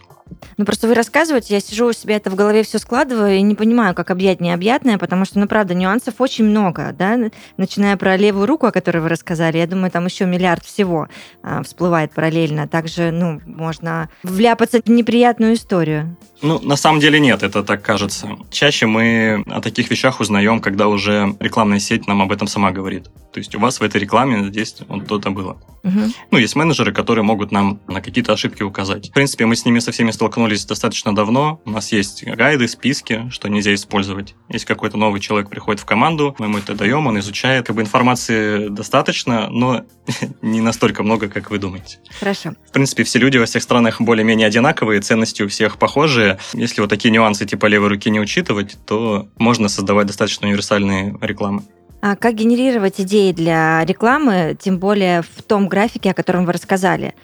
Ну, 0.57 0.65
просто 0.65 0.87
вы 0.87 0.93
рассказываете, 0.93 1.53
я 1.53 1.59
сижу 1.59 1.87
у 1.87 1.93
себя 1.93 2.15
это 2.15 2.29
в 2.29 2.35
голове 2.35 2.63
все 2.63 2.79
складываю 2.79 3.35
и 3.35 3.41
не 3.41 3.55
понимаю, 3.55 3.93
как 3.93 4.09
объять 4.09 4.41
необъятное, 4.41 4.97
потому 4.97 5.25
что, 5.25 5.39
ну, 5.39 5.47
правда, 5.47 5.73
нюансов 5.73 6.15
очень 6.19 6.45
много, 6.45 6.95
да, 6.97 7.17
начиная 7.57 7.97
про 7.97 8.15
левую 8.15 8.45
руку, 8.45 8.65
о 8.65 8.71
которой 8.71 8.99
вы 8.99 9.09
рассказали, 9.09 9.57
я 9.57 9.67
думаю, 9.67 9.91
там 9.91 10.05
еще 10.05 10.25
миллиард 10.25 10.63
всего 10.63 11.07
а, 11.43 11.61
всплывает 11.63 12.11
параллельно. 12.11 12.67
Также, 12.67 13.11
ну, 13.11 13.41
можно 13.45 14.09
вляпаться 14.23 14.81
в 14.83 14.89
неприятную 14.89 15.55
историю. 15.55 16.17
Ну, 16.41 16.59
на 16.59 16.75
самом 16.75 16.99
деле 16.99 17.19
нет, 17.19 17.43
это 17.43 17.63
так 17.63 17.81
кажется. 17.81 18.29
Чаще 18.49 18.85
мы 18.85 19.43
о 19.47 19.61
таких 19.61 19.89
вещах 19.89 20.19
узнаем, 20.19 20.59
когда 20.59 20.87
уже 20.87 21.35
рекламная 21.39 21.79
сеть 21.79 22.07
нам 22.07 22.21
об 22.21 22.31
этом 22.31 22.47
сама 22.47 22.71
говорит. 22.71 23.09
То 23.31 23.39
есть 23.39 23.55
у 23.55 23.59
вас 23.59 23.79
в 23.79 23.83
этой 23.83 23.99
рекламе 23.99 24.47
здесь 24.47 24.77
вот 24.87 25.07
то-то 25.07 25.31
было. 25.31 25.57
Угу. 25.83 25.99
Ну, 26.31 26.37
есть 26.37 26.55
менеджеры, 26.55 26.93
которые 26.93 27.23
могут 27.23 27.51
нам 27.51 27.79
на 27.87 28.01
какие-то 28.01 28.33
ошибки 28.33 28.63
указать. 28.63 29.09
В 29.09 29.13
принципе, 29.13 29.45
мы 29.45 29.55
с 29.55 29.65
ними 29.65 29.79
со 29.79 29.91
всеми 29.91 30.11
столкнулись 30.15 30.65
достаточно 30.65 31.13
давно. 31.13 31.61
У 31.65 31.69
нас 31.69 31.91
есть 31.91 32.23
гайды, 32.25 32.67
списки, 32.67 33.29
что 33.31 33.47
нельзя 33.47 33.73
использовать. 33.73 34.35
Если 34.49 34.65
какой-то 34.65 34.97
новый 34.97 35.21
человек 35.21 35.49
приходит 35.49 35.81
в 35.81 35.85
команду, 35.85 36.35
мы 36.39 36.47
ему 36.47 36.57
это 36.57 36.73
даем, 36.73 37.07
он 37.07 37.19
изучает. 37.19 37.67
Как 37.67 37.75
бы 37.75 37.81
информации 37.81 38.69
достаточно, 38.69 39.49
но 39.49 39.83
не 40.41 40.61
настолько 40.61 41.03
много, 41.03 41.27
как 41.27 41.51
вы 41.51 41.59
думаете. 41.59 41.99
Хорошо. 42.19 42.53
В 42.67 42.71
принципе, 42.71 43.03
все 43.03 43.19
люди 43.19 43.37
во 43.37 43.45
всех 43.45 43.61
странах 43.61 44.01
более-менее 44.01 44.47
одинаковые, 44.47 45.01
ценности 45.01 45.43
у 45.43 45.47
всех 45.47 45.77
похожие. 45.77 46.39
Если 46.53 46.81
вот 46.81 46.89
такие 46.89 47.11
нюансы 47.11 47.45
типа 47.45 47.67
левой 47.67 47.89
руки 47.89 48.09
не 48.09 48.19
учитывать, 48.19 48.77
то 48.85 49.27
можно 49.37 49.69
создавать 49.69 50.07
достаточно 50.07 50.47
универсальные 50.47 51.17
рекламы. 51.21 51.63
А 52.07 52.15
как 52.15 52.35
генерировать 52.35 53.01
идеи 53.01 53.31
для 53.31 53.83
рекламы, 53.83 54.55
тем 54.61 54.77
более 54.77 55.23
в 55.23 55.41
том 55.41 55.67
графике, 55.67 56.11
о 56.11 56.13
котором 56.13 56.45
вы 56.45 56.51
рассказали? 56.51 57.15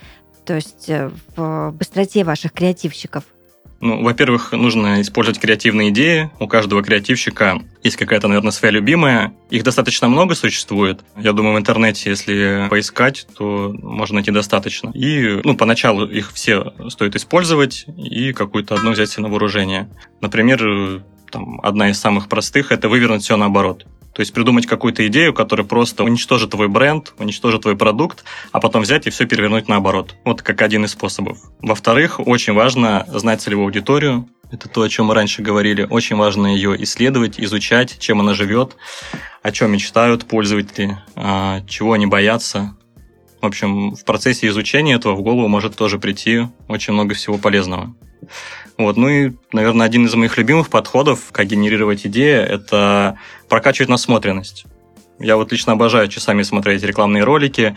То 0.52 0.56
есть 0.56 0.90
э, 0.90 1.10
в 1.38 1.72
быстроте 1.72 2.26
ваших 2.26 2.52
креативщиков? 2.52 3.24
Ну, 3.80 4.04
во-первых, 4.04 4.52
нужно 4.52 5.00
использовать 5.00 5.40
креативные 5.40 5.92
идеи. 5.92 6.30
У 6.42 6.48
каждого 6.50 6.84
креативщика 6.84 7.62
есть 7.84 7.96
какая-то, 7.96 8.28
наверное, 8.28 8.52
своя 8.52 8.74
любимая. 8.74 9.34
Их 9.50 9.64
достаточно 9.64 10.10
много 10.10 10.36
существует. 10.36 11.00
Я 11.16 11.32
думаю, 11.32 11.56
в 11.56 11.58
интернете, 11.58 12.10
если 12.10 12.68
поискать, 12.70 13.28
то 13.38 13.74
можно 13.82 14.16
найти 14.16 14.32
достаточно. 14.32 14.92
И, 14.94 15.40
ну, 15.46 15.56
поначалу 15.56 16.06
их 16.06 16.34
все 16.34 16.74
стоит 16.90 17.16
использовать 17.16 17.86
и 17.96 18.34
какую-то 18.34 18.76
одну 18.76 18.92
взять 18.92 19.10
себе 19.10 19.24
на 19.24 19.30
вооружение. 19.30 19.90
Например, 20.20 21.02
там, 21.32 21.62
одна 21.64 21.92
из 21.92 21.98
самых 21.98 22.28
простых– 22.28 22.72
это 22.74 22.90
вывернуть 22.90 23.24
все 23.24 23.38
наоборот. 23.38 23.86
То 24.14 24.20
есть 24.20 24.34
придумать 24.34 24.66
какую-то 24.66 25.06
идею, 25.08 25.34
которая 25.34 25.66
просто 25.66 26.04
уничтожит 26.04 26.52
твой 26.52 26.68
бренд, 26.68 27.14
уничтожит 27.18 27.62
твой 27.62 27.78
продукт, 27.78 28.24
а 28.52 28.60
потом 28.60 28.82
взять 28.82 29.08
и 29.08 29.10
все 29.10 29.26
перевернуть 29.26 29.68
наоборот. 29.68 30.16
Вот 30.26 30.42
как 30.42 30.62
один 30.62 30.86
из 30.86 30.92
способов. 30.92 31.38
Во-вторых, 31.60 32.20
очень 32.20 32.54
важно 32.54 33.06
знать 33.08 33.42
целевую 33.42 33.66
аудиторию. 33.66 34.28
Это 34.52 34.68
то, 34.68 34.82
о 34.82 34.90
чем 34.90 35.06
мы 35.06 35.16
раньше 35.16 35.42
говорили. 35.42 35.88
Очень 35.90 36.18
важно 36.18 36.48
ее 36.48 36.82
исследовать, 36.84 37.40
изучать, 37.40 38.00
чем 38.00 38.20
она 38.20 38.34
живет, 38.34 38.76
о 39.42 39.52
чем 39.52 39.72
мечтают 39.72 40.26
пользователи, 40.26 40.98
а, 41.16 41.62
чего 41.68 41.94
они 41.94 42.06
боятся. 42.06 42.76
В 43.42 43.46
общем, 43.46 43.96
в 43.96 44.06
процессе 44.06 44.48
изучения 44.48 44.94
этого 44.94 45.16
в 45.16 45.22
голову 45.22 45.48
может 45.48 45.76
тоже 45.76 45.98
прийти 45.98 46.48
очень 46.68 46.94
много 46.94 47.16
всего 47.16 47.38
полезного. 47.38 47.96
Вот. 48.78 48.98
Ну 48.98 49.10
и, 49.10 49.32
наверное, 49.52 49.86
один 49.86 50.06
из 50.06 50.14
моих 50.14 50.38
любимых 50.38 50.70
подходов, 50.70 51.32
как 51.32 51.48
генерировать 51.48 52.06
идеи, 52.06 52.36
это 52.36 53.18
прокачивать 53.50 53.90
насмотренность. 53.90 54.66
Я 55.20 55.38
вот 55.38 55.52
лично 55.52 55.74
обожаю 55.74 56.08
часами 56.08 56.42
смотреть 56.42 56.82
рекламные 56.84 57.24
ролики, 57.24 57.76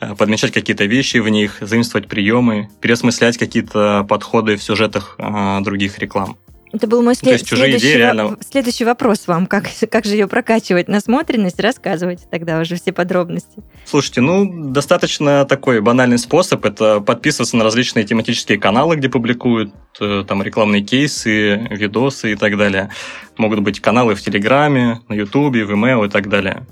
э, 0.00 0.14
подмечать 0.14 0.52
какие-то 0.52 0.84
вещи 0.84 1.16
в 1.16 1.28
них, 1.28 1.58
заимствовать 1.60 2.06
приемы, 2.06 2.70
переосмыслять 2.80 3.36
какие-то 3.36 4.06
подходы 4.08 4.56
в 4.56 4.62
сюжетах 4.62 5.16
э, 5.18 5.60
других 5.62 5.98
реклам. 5.98 6.36
Это 6.74 6.88
был 6.88 7.02
мой 7.02 7.14
след... 7.14 7.40
следующий, 7.46 7.78
идеи 7.78 7.96
реально... 7.98 8.36
следующий 8.50 8.84
вопрос 8.84 9.28
вам. 9.28 9.46
Как, 9.46 9.66
как 9.90 10.04
же 10.04 10.14
ее 10.14 10.26
прокачивать? 10.26 10.88
Насмотренность? 10.88 11.60
Рассказывайте 11.60 12.24
тогда 12.28 12.58
уже 12.58 12.74
все 12.74 12.92
подробности. 12.92 13.62
Слушайте, 13.84 14.20
ну, 14.20 14.70
достаточно 14.72 15.44
такой 15.44 15.80
банальный 15.80 16.18
способ. 16.18 16.64
Это 16.64 17.00
подписываться 17.00 17.56
на 17.56 17.62
различные 17.62 18.04
тематические 18.04 18.58
каналы, 18.58 18.96
где 18.96 19.08
публикуют 19.08 19.72
э, 20.00 20.24
там 20.26 20.42
рекламные 20.42 20.82
кейсы, 20.82 21.58
видосы 21.70 22.32
и 22.32 22.34
так 22.34 22.58
далее. 22.58 22.90
Могут 23.36 23.60
быть 23.60 23.78
каналы 23.78 24.16
в 24.16 24.20
Телеграме, 24.20 25.00
на 25.08 25.14
Ютубе, 25.14 25.64
в 25.64 25.70
Vimeo 25.70 26.04
и 26.06 26.10
так 26.10 26.28
далее. 26.28 26.66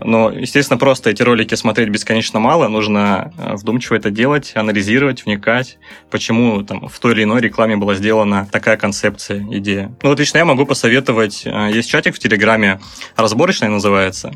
Но, 0.00 0.30
естественно, 0.30 0.78
просто 0.78 1.10
эти 1.10 1.22
ролики 1.22 1.54
смотреть 1.54 1.88
бесконечно 1.88 2.40
мало. 2.40 2.68
Нужно 2.68 3.32
э, 3.36 3.54
вдумчиво 3.54 3.96
это 3.96 4.10
делать, 4.10 4.52
анализировать, 4.54 5.24
вникать, 5.24 5.78
почему 6.10 6.62
там 6.62 6.88
в 6.88 6.98
той 6.98 7.12
или 7.12 7.24
иной 7.24 7.40
рекламе 7.40 7.76
была 7.76 7.94
сделана 7.94 8.48
такая 8.50 8.76
концепция, 8.76 9.46
идея. 9.50 9.94
Ну 10.02 10.10
вот 10.10 10.18
лично 10.18 10.38
я 10.38 10.44
могу 10.44 10.66
посоветовать, 10.66 11.42
э, 11.44 11.70
есть 11.72 11.90
чатик 11.90 12.14
в 12.14 12.18
Телеграме, 12.18 12.80
разборочная 13.16 13.68
называется, 13.68 14.32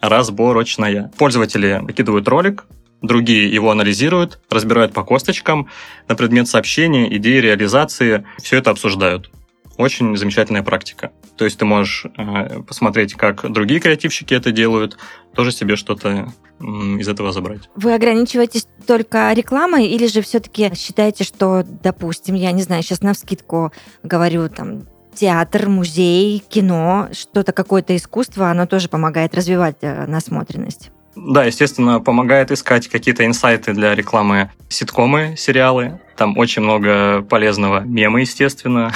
разборочная. 0.00 1.10
Пользователи 1.18 1.80
выкидывают 1.82 2.28
ролик, 2.28 2.64
другие 3.02 3.52
его 3.52 3.70
анализируют, 3.70 4.40
разбирают 4.50 4.92
по 4.92 5.04
косточкам 5.04 5.68
на 6.08 6.14
предмет 6.14 6.48
сообщения, 6.48 7.14
идеи 7.16 7.38
реализации, 7.38 8.24
все 8.38 8.56
это 8.58 8.70
обсуждают. 8.70 9.30
Очень 9.76 10.16
замечательная 10.16 10.62
практика. 10.62 11.10
То 11.36 11.44
есть 11.44 11.58
ты 11.58 11.64
можешь 11.64 12.06
э, 12.16 12.62
посмотреть, 12.62 13.14
как 13.14 13.50
другие 13.50 13.80
креативщики 13.80 14.34
это 14.34 14.52
делают, 14.52 14.98
тоже 15.34 15.52
себе 15.52 15.76
что-то 15.76 16.32
из 16.60 17.08
этого 17.08 17.32
забрать. 17.32 17.68
Вы 17.74 17.94
ограничиваетесь 17.94 18.68
только 18.86 19.32
рекламой 19.32 19.86
или 19.86 20.06
же 20.06 20.22
все-таки 20.22 20.72
считаете, 20.76 21.24
что, 21.24 21.64
допустим, 21.64 22.36
я 22.36 22.52
не 22.52 22.62
знаю, 22.62 22.82
сейчас 22.82 23.02
на 23.02 23.12
вскидку 23.12 23.72
говорю, 24.04 24.48
там, 24.48 24.86
театр, 25.14 25.68
музей, 25.68 26.42
кино, 26.48 27.08
что-то 27.12 27.52
какое-то 27.52 27.96
искусство, 27.96 28.50
оно 28.50 28.66
тоже 28.66 28.88
помогает 28.88 29.34
развивать 29.34 29.76
э, 29.80 30.06
насмотренность? 30.06 30.90
Да, 31.16 31.44
естественно, 31.44 32.00
помогает 32.00 32.50
искать 32.50 32.88
какие-то 32.88 33.24
инсайты 33.24 33.72
для 33.72 33.94
рекламы 33.94 34.50
ситкомы, 34.68 35.34
сериалы. 35.36 36.00
Там 36.16 36.36
очень 36.36 36.62
много 36.62 37.22
полезного. 37.22 37.80
Мемы, 37.80 38.22
естественно. 38.22 38.92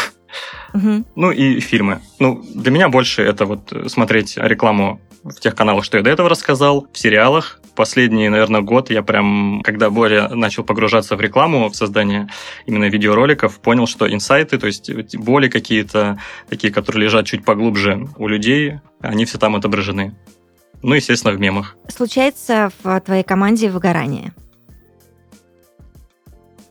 Угу. 0.75 1.05
Ну 1.15 1.31
и 1.31 1.61
фильмы. 1.61 2.01
Ну, 2.19 2.43
для 2.55 2.71
меня 2.71 2.89
больше 2.89 3.23
это 3.23 3.47
вот 3.47 3.73
смотреть 3.87 4.37
рекламу 4.37 5.01
в 5.25 5.41
тех 5.41 5.55
каналах, 5.55 5.85
что 5.85 5.97
я 5.97 6.03
до 6.03 6.11
этого 6.11 6.29
рассказал, 6.29 6.87
в 6.93 6.99
сериалах. 6.99 7.61
Последний, 7.75 8.29
наверное, 8.29 8.61
год 8.61 8.91
я 8.91 9.03
прям, 9.03 9.63
когда 9.63 9.91
более 9.91 10.29
начал 10.29 10.65
погружаться 10.65 11.17
в 11.17 11.21
рекламу, 11.21 11.69
в 11.69 11.77
создание 11.77 12.29
именно 12.67 12.89
видеороликов, 12.89 13.61
понял, 13.61 13.87
что 13.87 14.13
инсайты, 14.13 14.59
то 14.59 14.67
есть 14.67 15.17
боли 15.17 15.49
какие-то, 15.49 16.19
такие, 16.49 16.73
которые 16.73 17.05
лежат 17.05 17.27
чуть 17.27 17.45
поглубже 17.45 18.09
у 18.17 18.27
людей, 18.27 18.81
они 19.01 19.25
все 19.25 19.39
там 19.39 19.55
отображены. 19.55 20.17
Ну, 20.83 20.95
естественно, 20.95 21.35
в 21.35 21.41
мемах. 21.41 21.77
Случается 21.89 22.71
в 22.83 23.01
твоей 23.01 23.25
команде 23.25 23.71
выгорание? 23.71 24.33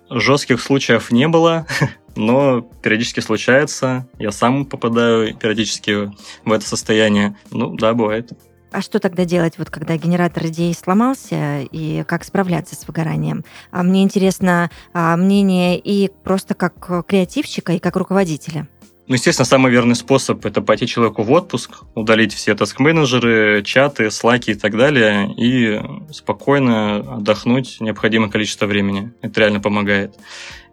Жестких 0.09 0.61
случаев 0.61 1.11
не 1.11 1.27
было. 1.27 1.67
но 2.17 2.61
периодически 2.61 3.19
случается. 3.19 4.07
Я 4.19 4.31
сам 4.31 4.65
попадаю 4.65 5.33
периодически 5.35 6.11
в 6.43 6.51
это 6.51 6.67
состояние. 6.67 7.37
Ну, 7.51 7.75
да, 7.75 7.93
бывает. 7.93 8.31
А 8.71 8.81
что 8.81 8.99
тогда 8.99 9.23
делать, 9.23 9.57
вот 9.57 9.69
когда 9.69 9.95
генератор 9.95 10.47
идей 10.47 10.73
сломался, 10.73 11.61
и 11.71 12.03
как 12.05 12.25
справляться 12.25 12.75
с 12.75 12.85
выгоранием? 12.85 13.45
А 13.71 13.81
мне 13.81 14.03
интересно 14.03 14.69
а, 14.93 15.15
мнение 15.15 15.79
и 15.79 16.11
просто 16.23 16.53
как 16.53 17.07
креативщика, 17.07 17.73
и 17.73 17.79
как 17.79 17.95
руководителя. 17.95 18.67
Ну, 19.07 19.13
естественно, 19.13 19.45
самый 19.45 19.71
верный 19.71 19.95
способ– 19.95 20.45
это 20.45 20.61
пойти 20.61 20.85
человеку 20.85 21.23
в 21.23 21.31
отпуск, 21.31 21.83
удалить 21.95 22.33
все 22.33 22.55
таск-менеджеры, 22.55 23.63
чаты, 23.63 24.11
слаки 24.11 24.51
и 24.51 24.55
так 24.55 24.75
далее, 24.75 25.33
и 25.37 25.81
спокойно 26.11 27.15
отдохнуть 27.15 27.77
необходимое 27.79 28.29
количество 28.29 28.65
времени. 28.65 29.13
Это 29.21 29.39
реально 29.39 29.61
помогает. 29.61 30.13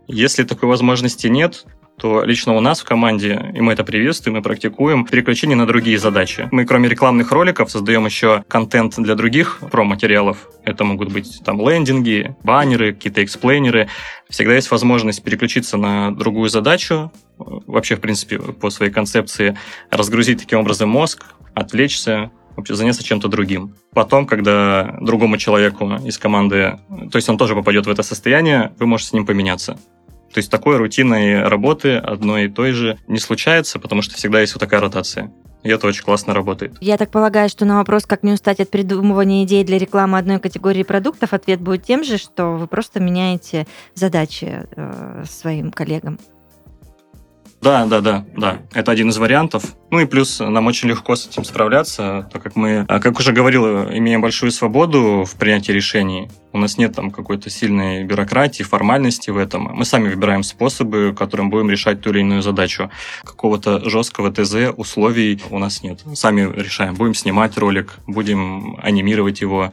Если 0.06 0.44
такой 0.44 0.68
возможности 0.68 1.26
нет, 1.28 1.64
то 1.96 2.24
лично 2.24 2.54
у 2.54 2.60
нас 2.60 2.80
в 2.80 2.84
команде, 2.84 3.52
и 3.54 3.60
мы 3.60 3.72
это 3.72 3.84
приветствуем 3.84 4.38
и 4.38 4.42
практикуем, 4.42 5.06
переключение 5.06 5.56
на 5.56 5.66
другие 5.66 5.98
задачи. 5.98 6.48
Мы, 6.50 6.64
кроме 6.66 6.88
рекламных 6.88 7.30
роликов, 7.30 7.70
создаем 7.70 8.04
еще 8.04 8.44
контент 8.48 8.94
для 8.98 9.14
других 9.14 9.60
про-материалов. 9.70 10.48
Это 10.64 10.84
могут 10.84 11.12
быть 11.12 11.40
там 11.44 11.60
лендинги, 11.66 12.34
баннеры, 12.42 12.92
какие-то 12.92 13.22
эксплейнеры. 13.22 13.88
Всегда 14.28 14.54
есть 14.54 14.70
возможность 14.70 15.22
переключиться 15.22 15.76
на 15.76 16.10
другую 16.10 16.50
задачу, 16.50 17.12
вообще, 17.38 17.96
в 17.96 18.00
принципе, 18.00 18.38
по 18.38 18.70
своей 18.70 18.90
концепции, 18.90 19.56
разгрузить 19.90 20.40
таким 20.40 20.60
образом 20.60 20.88
мозг, 20.88 21.24
отвлечься, 21.54 22.32
вообще 22.56 22.74
заняться 22.74 23.04
чем-то 23.04 23.28
другим. 23.28 23.74
Потом, 23.92 24.26
когда 24.26 24.96
другому 25.00 25.38
человеку 25.38 25.92
из 26.04 26.18
команды, 26.18 26.78
то 27.10 27.16
есть 27.16 27.28
он 27.28 27.38
тоже 27.38 27.54
попадет 27.54 27.86
в 27.86 27.90
это 27.90 28.02
состояние, 28.02 28.72
вы 28.78 28.86
можете 28.86 29.10
с 29.10 29.12
ним 29.12 29.26
поменяться. 29.26 29.78
То 30.34 30.38
есть 30.38 30.50
такой 30.50 30.78
рутинной 30.78 31.46
работы 31.46 31.96
одной 31.96 32.46
и 32.46 32.48
той 32.48 32.72
же 32.72 32.98
не 33.06 33.20
случается, 33.20 33.78
потому 33.78 34.02
что 34.02 34.16
всегда 34.16 34.40
есть 34.40 34.52
вот 34.54 34.58
такая 34.58 34.80
ротация. 34.80 35.32
И 35.62 35.70
это 35.70 35.86
очень 35.86 36.02
классно 36.02 36.34
работает. 36.34 36.76
Я 36.80 36.98
так 36.98 37.12
полагаю, 37.12 37.48
что 37.48 37.64
на 37.64 37.76
вопрос, 37.76 38.04
как 38.04 38.24
не 38.24 38.32
устать 38.32 38.58
от 38.58 38.68
придумывания 38.68 39.44
идей 39.44 39.62
для 39.62 39.78
рекламы 39.78 40.18
одной 40.18 40.40
категории 40.40 40.82
продуктов, 40.82 41.32
ответ 41.32 41.60
будет 41.60 41.84
тем 41.84 42.02
же, 42.02 42.18
что 42.18 42.56
вы 42.56 42.66
просто 42.66 42.98
меняете 42.98 43.68
задачи 43.94 44.66
э, 44.76 45.22
своим 45.24 45.70
коллегам. 45.70 46.18
Да, 47.64 47.86
да, 47.86 48.02
да, 48.02 48.26
да. 48.36 48.58
Это 48.74 48.92
один 48.92 49.08
из 49.08 49.16
вариантов. 49.16 49.64
Ну 49.90 49.98
и 49.98 50.04
плюс 50.04 50.38
нам 50.38 50.66
очень 50.66 50.90
легко 50.90 51.16
с 51.16 51.26
этим 51.26 51.44
справляться, 51.44 52.28
так 52.30 52.42
как 52.42 52.56
мы, 52.56 52.84
а, 52.88 53.00
как 53.00 53.18
уже 53.18 53.32
говорил, 53.32 53.88
имеем 53.90 54.20
большую 54.20 54.52
свободу 54.52 55.24
в 55.24 55.34
принятии 55.36 55.72
решений. 55.72 56.28
У 56.52 56.58
нас 56.58 56.76
нет 56.76 56.94
там 56.94 57.10
какой-то 57.10 57.48
сильной 57.48 58.04
бюрократии, 58.04 58.62
формальности 58.62 59.30
в 59.30 59.38
этом. 59.38 59.62
Мы 59.72 59.86
сами 59.86 60.10
выбираем 60.10 60.42
способы, 60.42 61.14
которым 61.16 61.48
будем 61.48 61.70
решать 61.70 62.02
ту 62.02 62.10
или 62.10 62.20
иную 62.20 62.42
задачу. 62.42 62.90
Какого-то 63.24 63.88
жесткого 63.88 64.30
ТЗ, 64.30 64.74
условий 64.76 65.40
у 65.48 65.58
нас 65.58 65.82
нет. 65.82 66.04
Сами 66.12 66.42
решаем. 66.42 66.94
Будем 66.94 67.14
снимать 67.14 67.56
ролик, 67.56 67.94
будем 68.06 68.78
анимировать 68.82 69.40
его, 69.40 69.72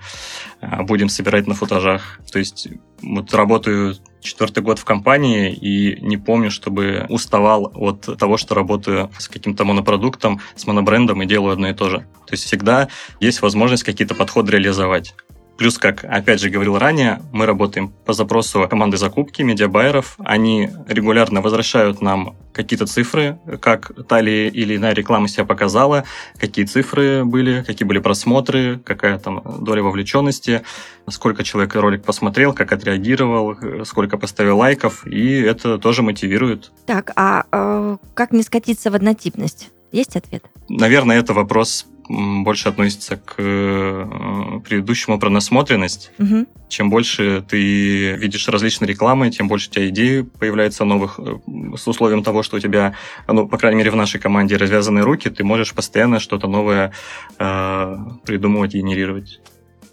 а, 0.61 0.83
будем 0.83 1.09
собирать 1.09 1.45
на 1.45 1.55
футажах. 1.55 2.21
То 2.31 2.39
есть 2.39 2.69
вот 3.01 3.33
работаю 3.33 3.95
четвертый 4.21 4.63
год 4.63 4.79
в 4.79 4.85
компании 4.85 5.51
и 5.53 5.99
не 6.01 6.17
помню, 6.17 6.51
чтобы 6.51 7.05
уставал 7.09 7.71
от 7.75 8.17
того, 8.17 8.37
что 8.37 8.55
работаю 8.55 9.11
с 9.17 9.27
каким-то 9.27 9.65
монопродуктом, 9.65 10.41
с 10.55 10.65
монобрендом 10.67 11.21
и 11.21 11.25
делаю 11.25 11.53
одно 11.53 11.69
и 11.69 11.73
то 11.73 11.89
же. 11.89 11.99
То 11.99 12.33
есть 12.33 12.45
всегда 12.45 12.87
есть 13.19 13.41
возможность 13.41 13.83
какие-то 13.83 14.15
подходы 14.15 14.51
реализовать. 14.51 15.15
Плюс, 15.57 15.77
как 15.77 16.03
опять 16.03 16.39
же 16.39 16.49
говорил 16.49 16.77
ранее, 16.77 17.21
мы 17.31 17.45
работаем 17.45 17.93
по 18.05 18.13
запросу 18.13 18.67
команды 18.67 18.97
закупки, 18.97 19.43
медиабайеров. 19.43 20.15
Они 20.19 20.69
регулярно 20.87 21.41
возвращают 21.41 22.01
нам 22.01 22.35
какие-то 22.51 22.85
цифры, 22.85 23.37
как 23.61 23.91
та 24.07 24.19
или 24.19 24.75
иная 24.75 24.93
реклама 24.93 25.27
себя 25.27 25.45
показала, 25.45 26.03
какие 26.37 26.65
цифры 26.65 27.23
были, 27.25 27.63
какие 27.63 27.87
были 27.87 27.99
просмотры, 27.99 28.79
какая 28.83 29.17
там 29.19 29.41
доля 29.61 29.83
вовлеченности, 29.83 30.63
сколько 31.07 31.43
человек 31.43 31.75
ролик 31.75 32.03
посмотрел, 32.03 32.53
как 32.53 32.71
отреагировал, 32.71 33.85
сколько 33.85 34.17
поставил 34.17 34.57
лайков, 34.57 35.05
и 35.05 35.39
это 35.41 35.77
тоже 35.77 36.01
мотивирует. 36.01 36.71
Так, 36.85 37.11
а 37.15 37.45
э, 37.51 37.97
как 38.13 38.31
не 38.31 38.43
скатиться 38.43 38.91
в 38.91 38.95
однотипность? 38.95 39.69
Есть 39.91 40.15
ответ? 40.15 40.43
Наверное, 40.69 41.19
это 41.19 41.33
вопрос 41.33 41.85
больше 42.09 42.69
относится 42.69 43.17
к 43.17 43.35
э, 43.37 44.59
предыдущему 44.67 45.19
про 45.19 45.29
насмотренность. 45.29 46.11
Угу. 46.19 46.45
Чем 46.69 46.89
больше 46.89 47.43
ты 47.47 48.13
видишь 48.15 48.47
различные 48.47 48.87
рекламы, 48.89 49.29
тем 49.31 49.47
больше 49.47 49.69
у 49.69 49.73
тебя 49.73 49.87
идей 49.89 50.23
появляется 50.23 50.85
новых 50.85 51.19
э, 51.19 51.37
с 51.77 51.87
условием 51.87 52.23
того, 52.23 52.43
что 52.43 52.57
у 52.57 52.59
тебя, 52.59 52.95
ну, 53.27 53.47
по 53.47 53.57
крайней 53.57 53.77
мере, 53.77 53.91
в 53.91 53.95
нашей 53.95 54.19
команде 54.19 54.57
развязанные 54.57 55.03
руки, 55.03 55.29
ты 55.29 55.43
можешь 55.43 55.73
постоянно 55.73 56.19
что-то 56.19 56.47
новое 56.47 56.91
э, 57.39 57.97
придумывать, 58.25 58.73
генерировать. 58.73 59.39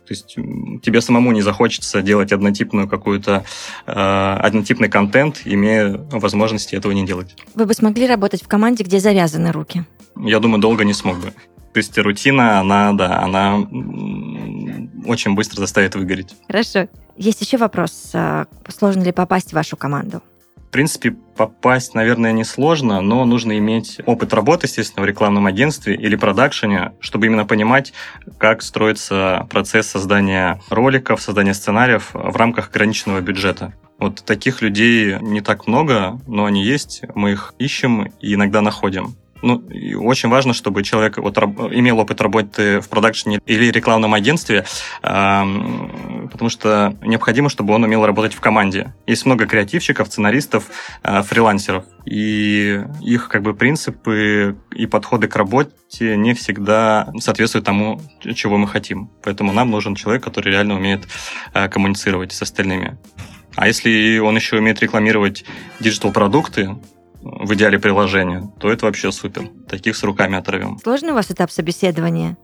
То 0.08 0.14
есть 0.14 0.36
тебе 0.82 1.02
самому 1.02 1.32
не 1.32 1.42
захочется 1.42 2.00
делать 2.00 2.32
однотипную 2.32 2.88
какую-то, 2.88 3.44
э, 3.86 3.92
однотипный 3.92 4.88
контент, 4.88 5.42
имея 5.44 6.00
возможности 6.10 6.74
этого 6.74 6.92
не 6.92 7.04
делать. 7.04 7.36
Вы 7.54 7.66
бы 7.66 7.74
смогли 7.74 8.06
работать 8.06 8.42
в 8.42 8.48
команде, 8.48 8.84
где 8.84 9.00
завязаны 9.00 9.52
руки? 9.52 9.84
Я 10.16 10.40
думаю, 10.40 10.60
долго 10.60 10.84
не 10.84 10.94
смог 10.94 11.18
бы. 11.18 11.34
То 11.72 11.78
есть 11.78 11.96
рутина, 11.98 12.60
она, 12.60 12.92
да, 12.92 13.20
она 13.20 13.58
очень 15.06 15.34
быстро 15.34 15.60
заставит 15.60 15.94
выгореть. 15.94 16.34
Хорошо. 16.46 16.88
Есть 17.16 17.40
еще 17.40 17.56
вопрос. 17.56 18.10
А, 18.14 18.46
сложно 18.68 19.02
ли 19.02 19.12
попасть 19.12 19.50
в 19.50 19.54
вашу 19.54 19.76
команду? 19.76 20.22
В 20.68 20.70
принципе, 20.70 21.12
попасть, 21.12 21.94
наверное, 21.94 22.32
несложно, 22.32 23.00
но 23.00 23.24
нужно 23.24 23.56
иметь 23.56 24.00
опыт 24.04 24.34
работы, 24.34 24.66
естественно, 24.66 25.02
в 25.02 25.08
рекламном 25.08 25.46
агентстве 25.46 25.94
или 25.94 26.14
продакшене, 26.14 26.92
чтобы 27.00 27.24
именно 27.24 27.46
понимать, 27.46 27.94
как 28.36 28.60
строится 28.62 29.46
процесс 29.48 29.86
создания 29.86 30.60
роликов, 30.68 31.22
создания 31.22 31.54
сценариев 31.54 32.10
в 32.12 32.36
рамках 32.36 32.68
ограниченного 32.68 33.22
бюджета. 33.22 33.72
Вот 33.98 34.22
таких 34.26 34.60
людей 34.60 35.18
не 35.20 35.40
так 35.40 35.66
много, 35.66 36.20
но 36.26 36.44
они 36.44 36.62
есть, 36.62 37.00
мы 37.14 37.32
их 37.32 37.54
ищем 37.58 38.12
и 38.20 38.34
иногда 38.34 38.60
находим. 38.60 39.16
Ну, 39.42 39.62
очень 40.00 40.28
важно, 40.28 40.52
чтобы 40.52 40.82
человек 40.82 41.18
вот, 41.18 41.38
имел 41.38 41.98
опыт 42.00 42.20
работы 42.20 42.80
в 42.80 42.88
продакшене 42.88 43.40
или 43.46 43.70
рекламном 43.70 44.14
агентстве, 44.14 44.64
потому 45.02 46.48
что 46.48 46.96
необходимо, 47.02 47.48
чтобы 47.48 47.74
он 47.74 47.84
умел 47.84 48.04
работать 48.04 48.34
в 48.34 48.40
команде. 48.40 48.94
Есть 49.06 49.26
много 49.26 49.46
креативщиков, 49.46 50.08
сценаристов, 50.08 50.64
э, 51.02 51.22
фрилансеров, 51.22 51.84
и 52.04 52.80
их 53.02 53.28
как 53.28 53.42
бы 53.42 53.54
принципы 53.54 54.56
и 54.74 54.86
подходы 54.86 55.28
к 55.28 55.36
работе 55.36 56.16
не 56.16 56.34
всегда 56.34 57.12
соответствуют 57.18 57.64
тому, 57.64 58.00
чего 58.34 58.58
мы 58.58 58.66
хотим. 58.68 59.10
Поэтому 59.22 59.52
нам 59.52 59.70
нужен 59.70 59.94
человек, 59.94 60.22
который 60.22 60.52
реально 60.52 60.74
умеет 60.76 61.06
э, 61.54 61.68
коммуницировать 61.68 62.32
с 62.32 62.42
остальными. 62.42 62.98
А 63.56 63.66
если 63.66 64.18
он 64.18 64.36
еще 64.36 64.58
умеет 64.58 64.80
рекламировать 64.80 65.44
диджитал-продукты, 65.80 66.76
в 67.20 67.54
идеале 67.54 67.78
приложения, 67.78 68.50
то 68.58 68.70
это 68.70 68.86
вообще 68.86 69.12
супер. 69.12 69.48
Таких 69.68 69.96
с 69.96 70.02
руками 70.02 70.36
оторвем. 70.36 70.78
Сложный 70.82 71.12
у 71.12 71.14
вас 71.14 71.30
этап 71.30 71.50
собеседования? 71.50 72.36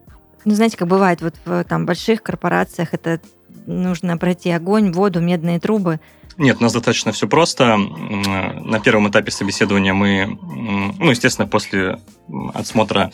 Ну, 0.45 0.55
знаете, 0.55 0.77
как 0.77 0.89
бывает, 0.89 1.23
вот 1.23 1.35
в 1.45 1.65
там, 1.65 1.87
больших 1.87 2.23
корпорациях 2.23 2.91
это 2.93 3.21
нужно 3.67 4.19
пройти 4.19 4.51
огонь, 4.51 4.93
воду, 4.93 5.21
медные 5.21 5.59
трубы. 5.59 6.01
Нет, 6.37 6.57
у 6.59 6.63
нас 6.63 6.73
достаточно 6.73 7.13
все 7.13 7.29
просто. 7.29 7.77
На 7.77 8.81
первом 8.81 9.09
этапе 9.09 9.31
собеседования 9.31 9.95
мы, 9.95 10.39
ну, 10.99 11.11
естественно, 11.11 11.47
после 11.47 12.01
отсмотра 12.53 13.13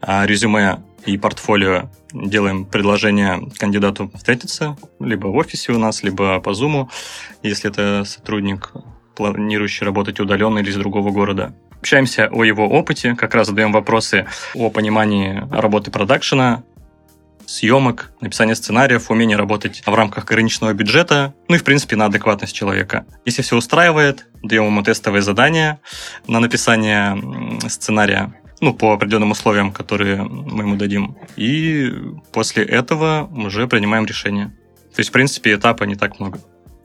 а, 0.00 0.24
резюме 0.26 0.82
и 1.04 1.18
портфолио 1.18 1.90
делаем 2.12 2.64
предложение 2.64 3.50
кандидату 3.58 4.10
встретиться 4.14 4.76
либо 5.00 5.26
в 5.26 5.36
офисе 5.36 5.72
у 5.72 5.78
нас, 5.78 6.02
либо 6.02 6.40
по 6.40 6.50
Zoom, 6.50 6.88
если 7.42 7.70
это 7.70 8.04
сотрудник 8.04 8.72
планирующий 9.14 9.84
работать 9.86 10.20
удаленно 10.20 10.58
или 10.58 10.70
из 10.70 10.76
другого 10.76 11.10
города. 11.10 11.54
Общаемся 11.78 12.28
о 12.30 12.44
его 12.44 12.68
опыте, 12.68 13.14
как 13.14 13.34
раз 13.34 13.48
задаем 13.48 13.72
вопросы 13.72 14.26
о 14.54 14.70
понимании 14.70 15.42
работы 15.50 15.90
продакшена, 15.90 16.62
съемок, 17.46 18.12
написания 18.20 18.54
сценариев, 18.54 19.10
умение 19.10 19.36
работать 19.36 19.82
в 19.84 19.94
рамках 19.94 20.24
ограниченного 20.24 20.72
бюджета, 20.72 21.34
ну 21.48 21.56
и, 21.56 21.58
в 21.58 21.64
принципе, 21.64 21.96
на 21.96 22.06
адекватность 22.06 22.54
человека. 22.54 23.04
Если 23.24 23.42
все 23.42 23.56
устраивает, 23.56 24.26
даем 24.42 24.66
ему 24.66 24.82
тестовые 24.82 25.22
задания 25.22 25.80
на 26.26 26.40
написание 26.40 27.60
сценария, 27.68 28.32
ну, 28.60 28.72
по 28.72 28.92
определенным 28.92 29.32
условиям, 29.32 29.72
которые 29.72 30.22
мы 30.22 30.62
ему 30.62 30.76
дадим. 30.76 31.16
И 31.36 31.92
после 32.32 32.64
этого 32.64 33.28
уже 33.34 33.66
принимаем 33.66 34.06
решение. 34.06 34.46
То 34.94 35.00
есть, 35.00 35.10
в 35.10 35.12
принципе, 35.12 35.54
этапа 35.54 35.84
не 35.84 35.96
так 35.96 36.20
много. 36.20 36.38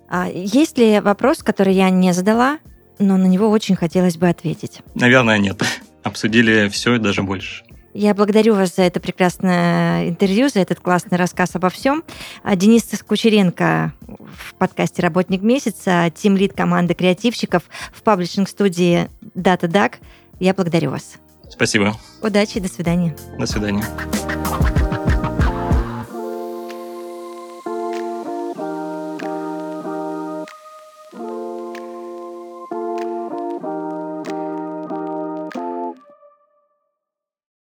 А 0.09 0.29
есть 0.29 0.77
ли 0.77 0.99
вопрос, 0.99 1.43
который 1.43 1.73
я 1.73 1.89
не 1.89 2.13
задала, 2.13 2.59
но 2.99 3.17
на 3.17 3.25
него 3.25 3.49
очень 3.49 3.75
хотелось 3.75 4.17
бы 4.17 4.29
ответить? 4.29 4.81
Наверное, 4.95 5.37
нет. 5.37 5.61
Обсудили 6.03 6.69
все 6.69 6.95
и 6.95 6.99
даже 6.99 7.23
больше. 7.23 7.63
Я 7.93 8.13
благодарю 8.13 8.53
вас 8.53 8.75
за 8.75 8.83
это 8.83 8.99
прекрасное 8.99 10.09
интервью, 10.09 10.49
за 10.49 10.59
этот 10.59 10.79
классный 10.79 11.17
рассказ 11.17 11.55
обо 11.55 11.69
всем. 11.69 12.03
А 12.43 12.55
Денис 12.55 12.83
Кучеренко 13.05 13.91
в 14.07 14.53
подкасте 14.53 15.01
«Работник 15.01 15.41
месяца», 15.41 16.11
тим-лид 16.13 16.53
команды 16.53 16.93
креативщиков 16.93 17.63
в 17.91 18.03
паблишинг-студии 18.03 19.09
DataDuck. 19.35 19.95
Я 20.39 20.53
благодарю 20.53 20.91
вас. 20.91 21.15
Спасибо. 21.49 21.95
Удачи, 22.21 22.59
до 22.59 22.67
свидания. 22.67 23.15
До 23.39 23.47
свидания. 23.47 23.83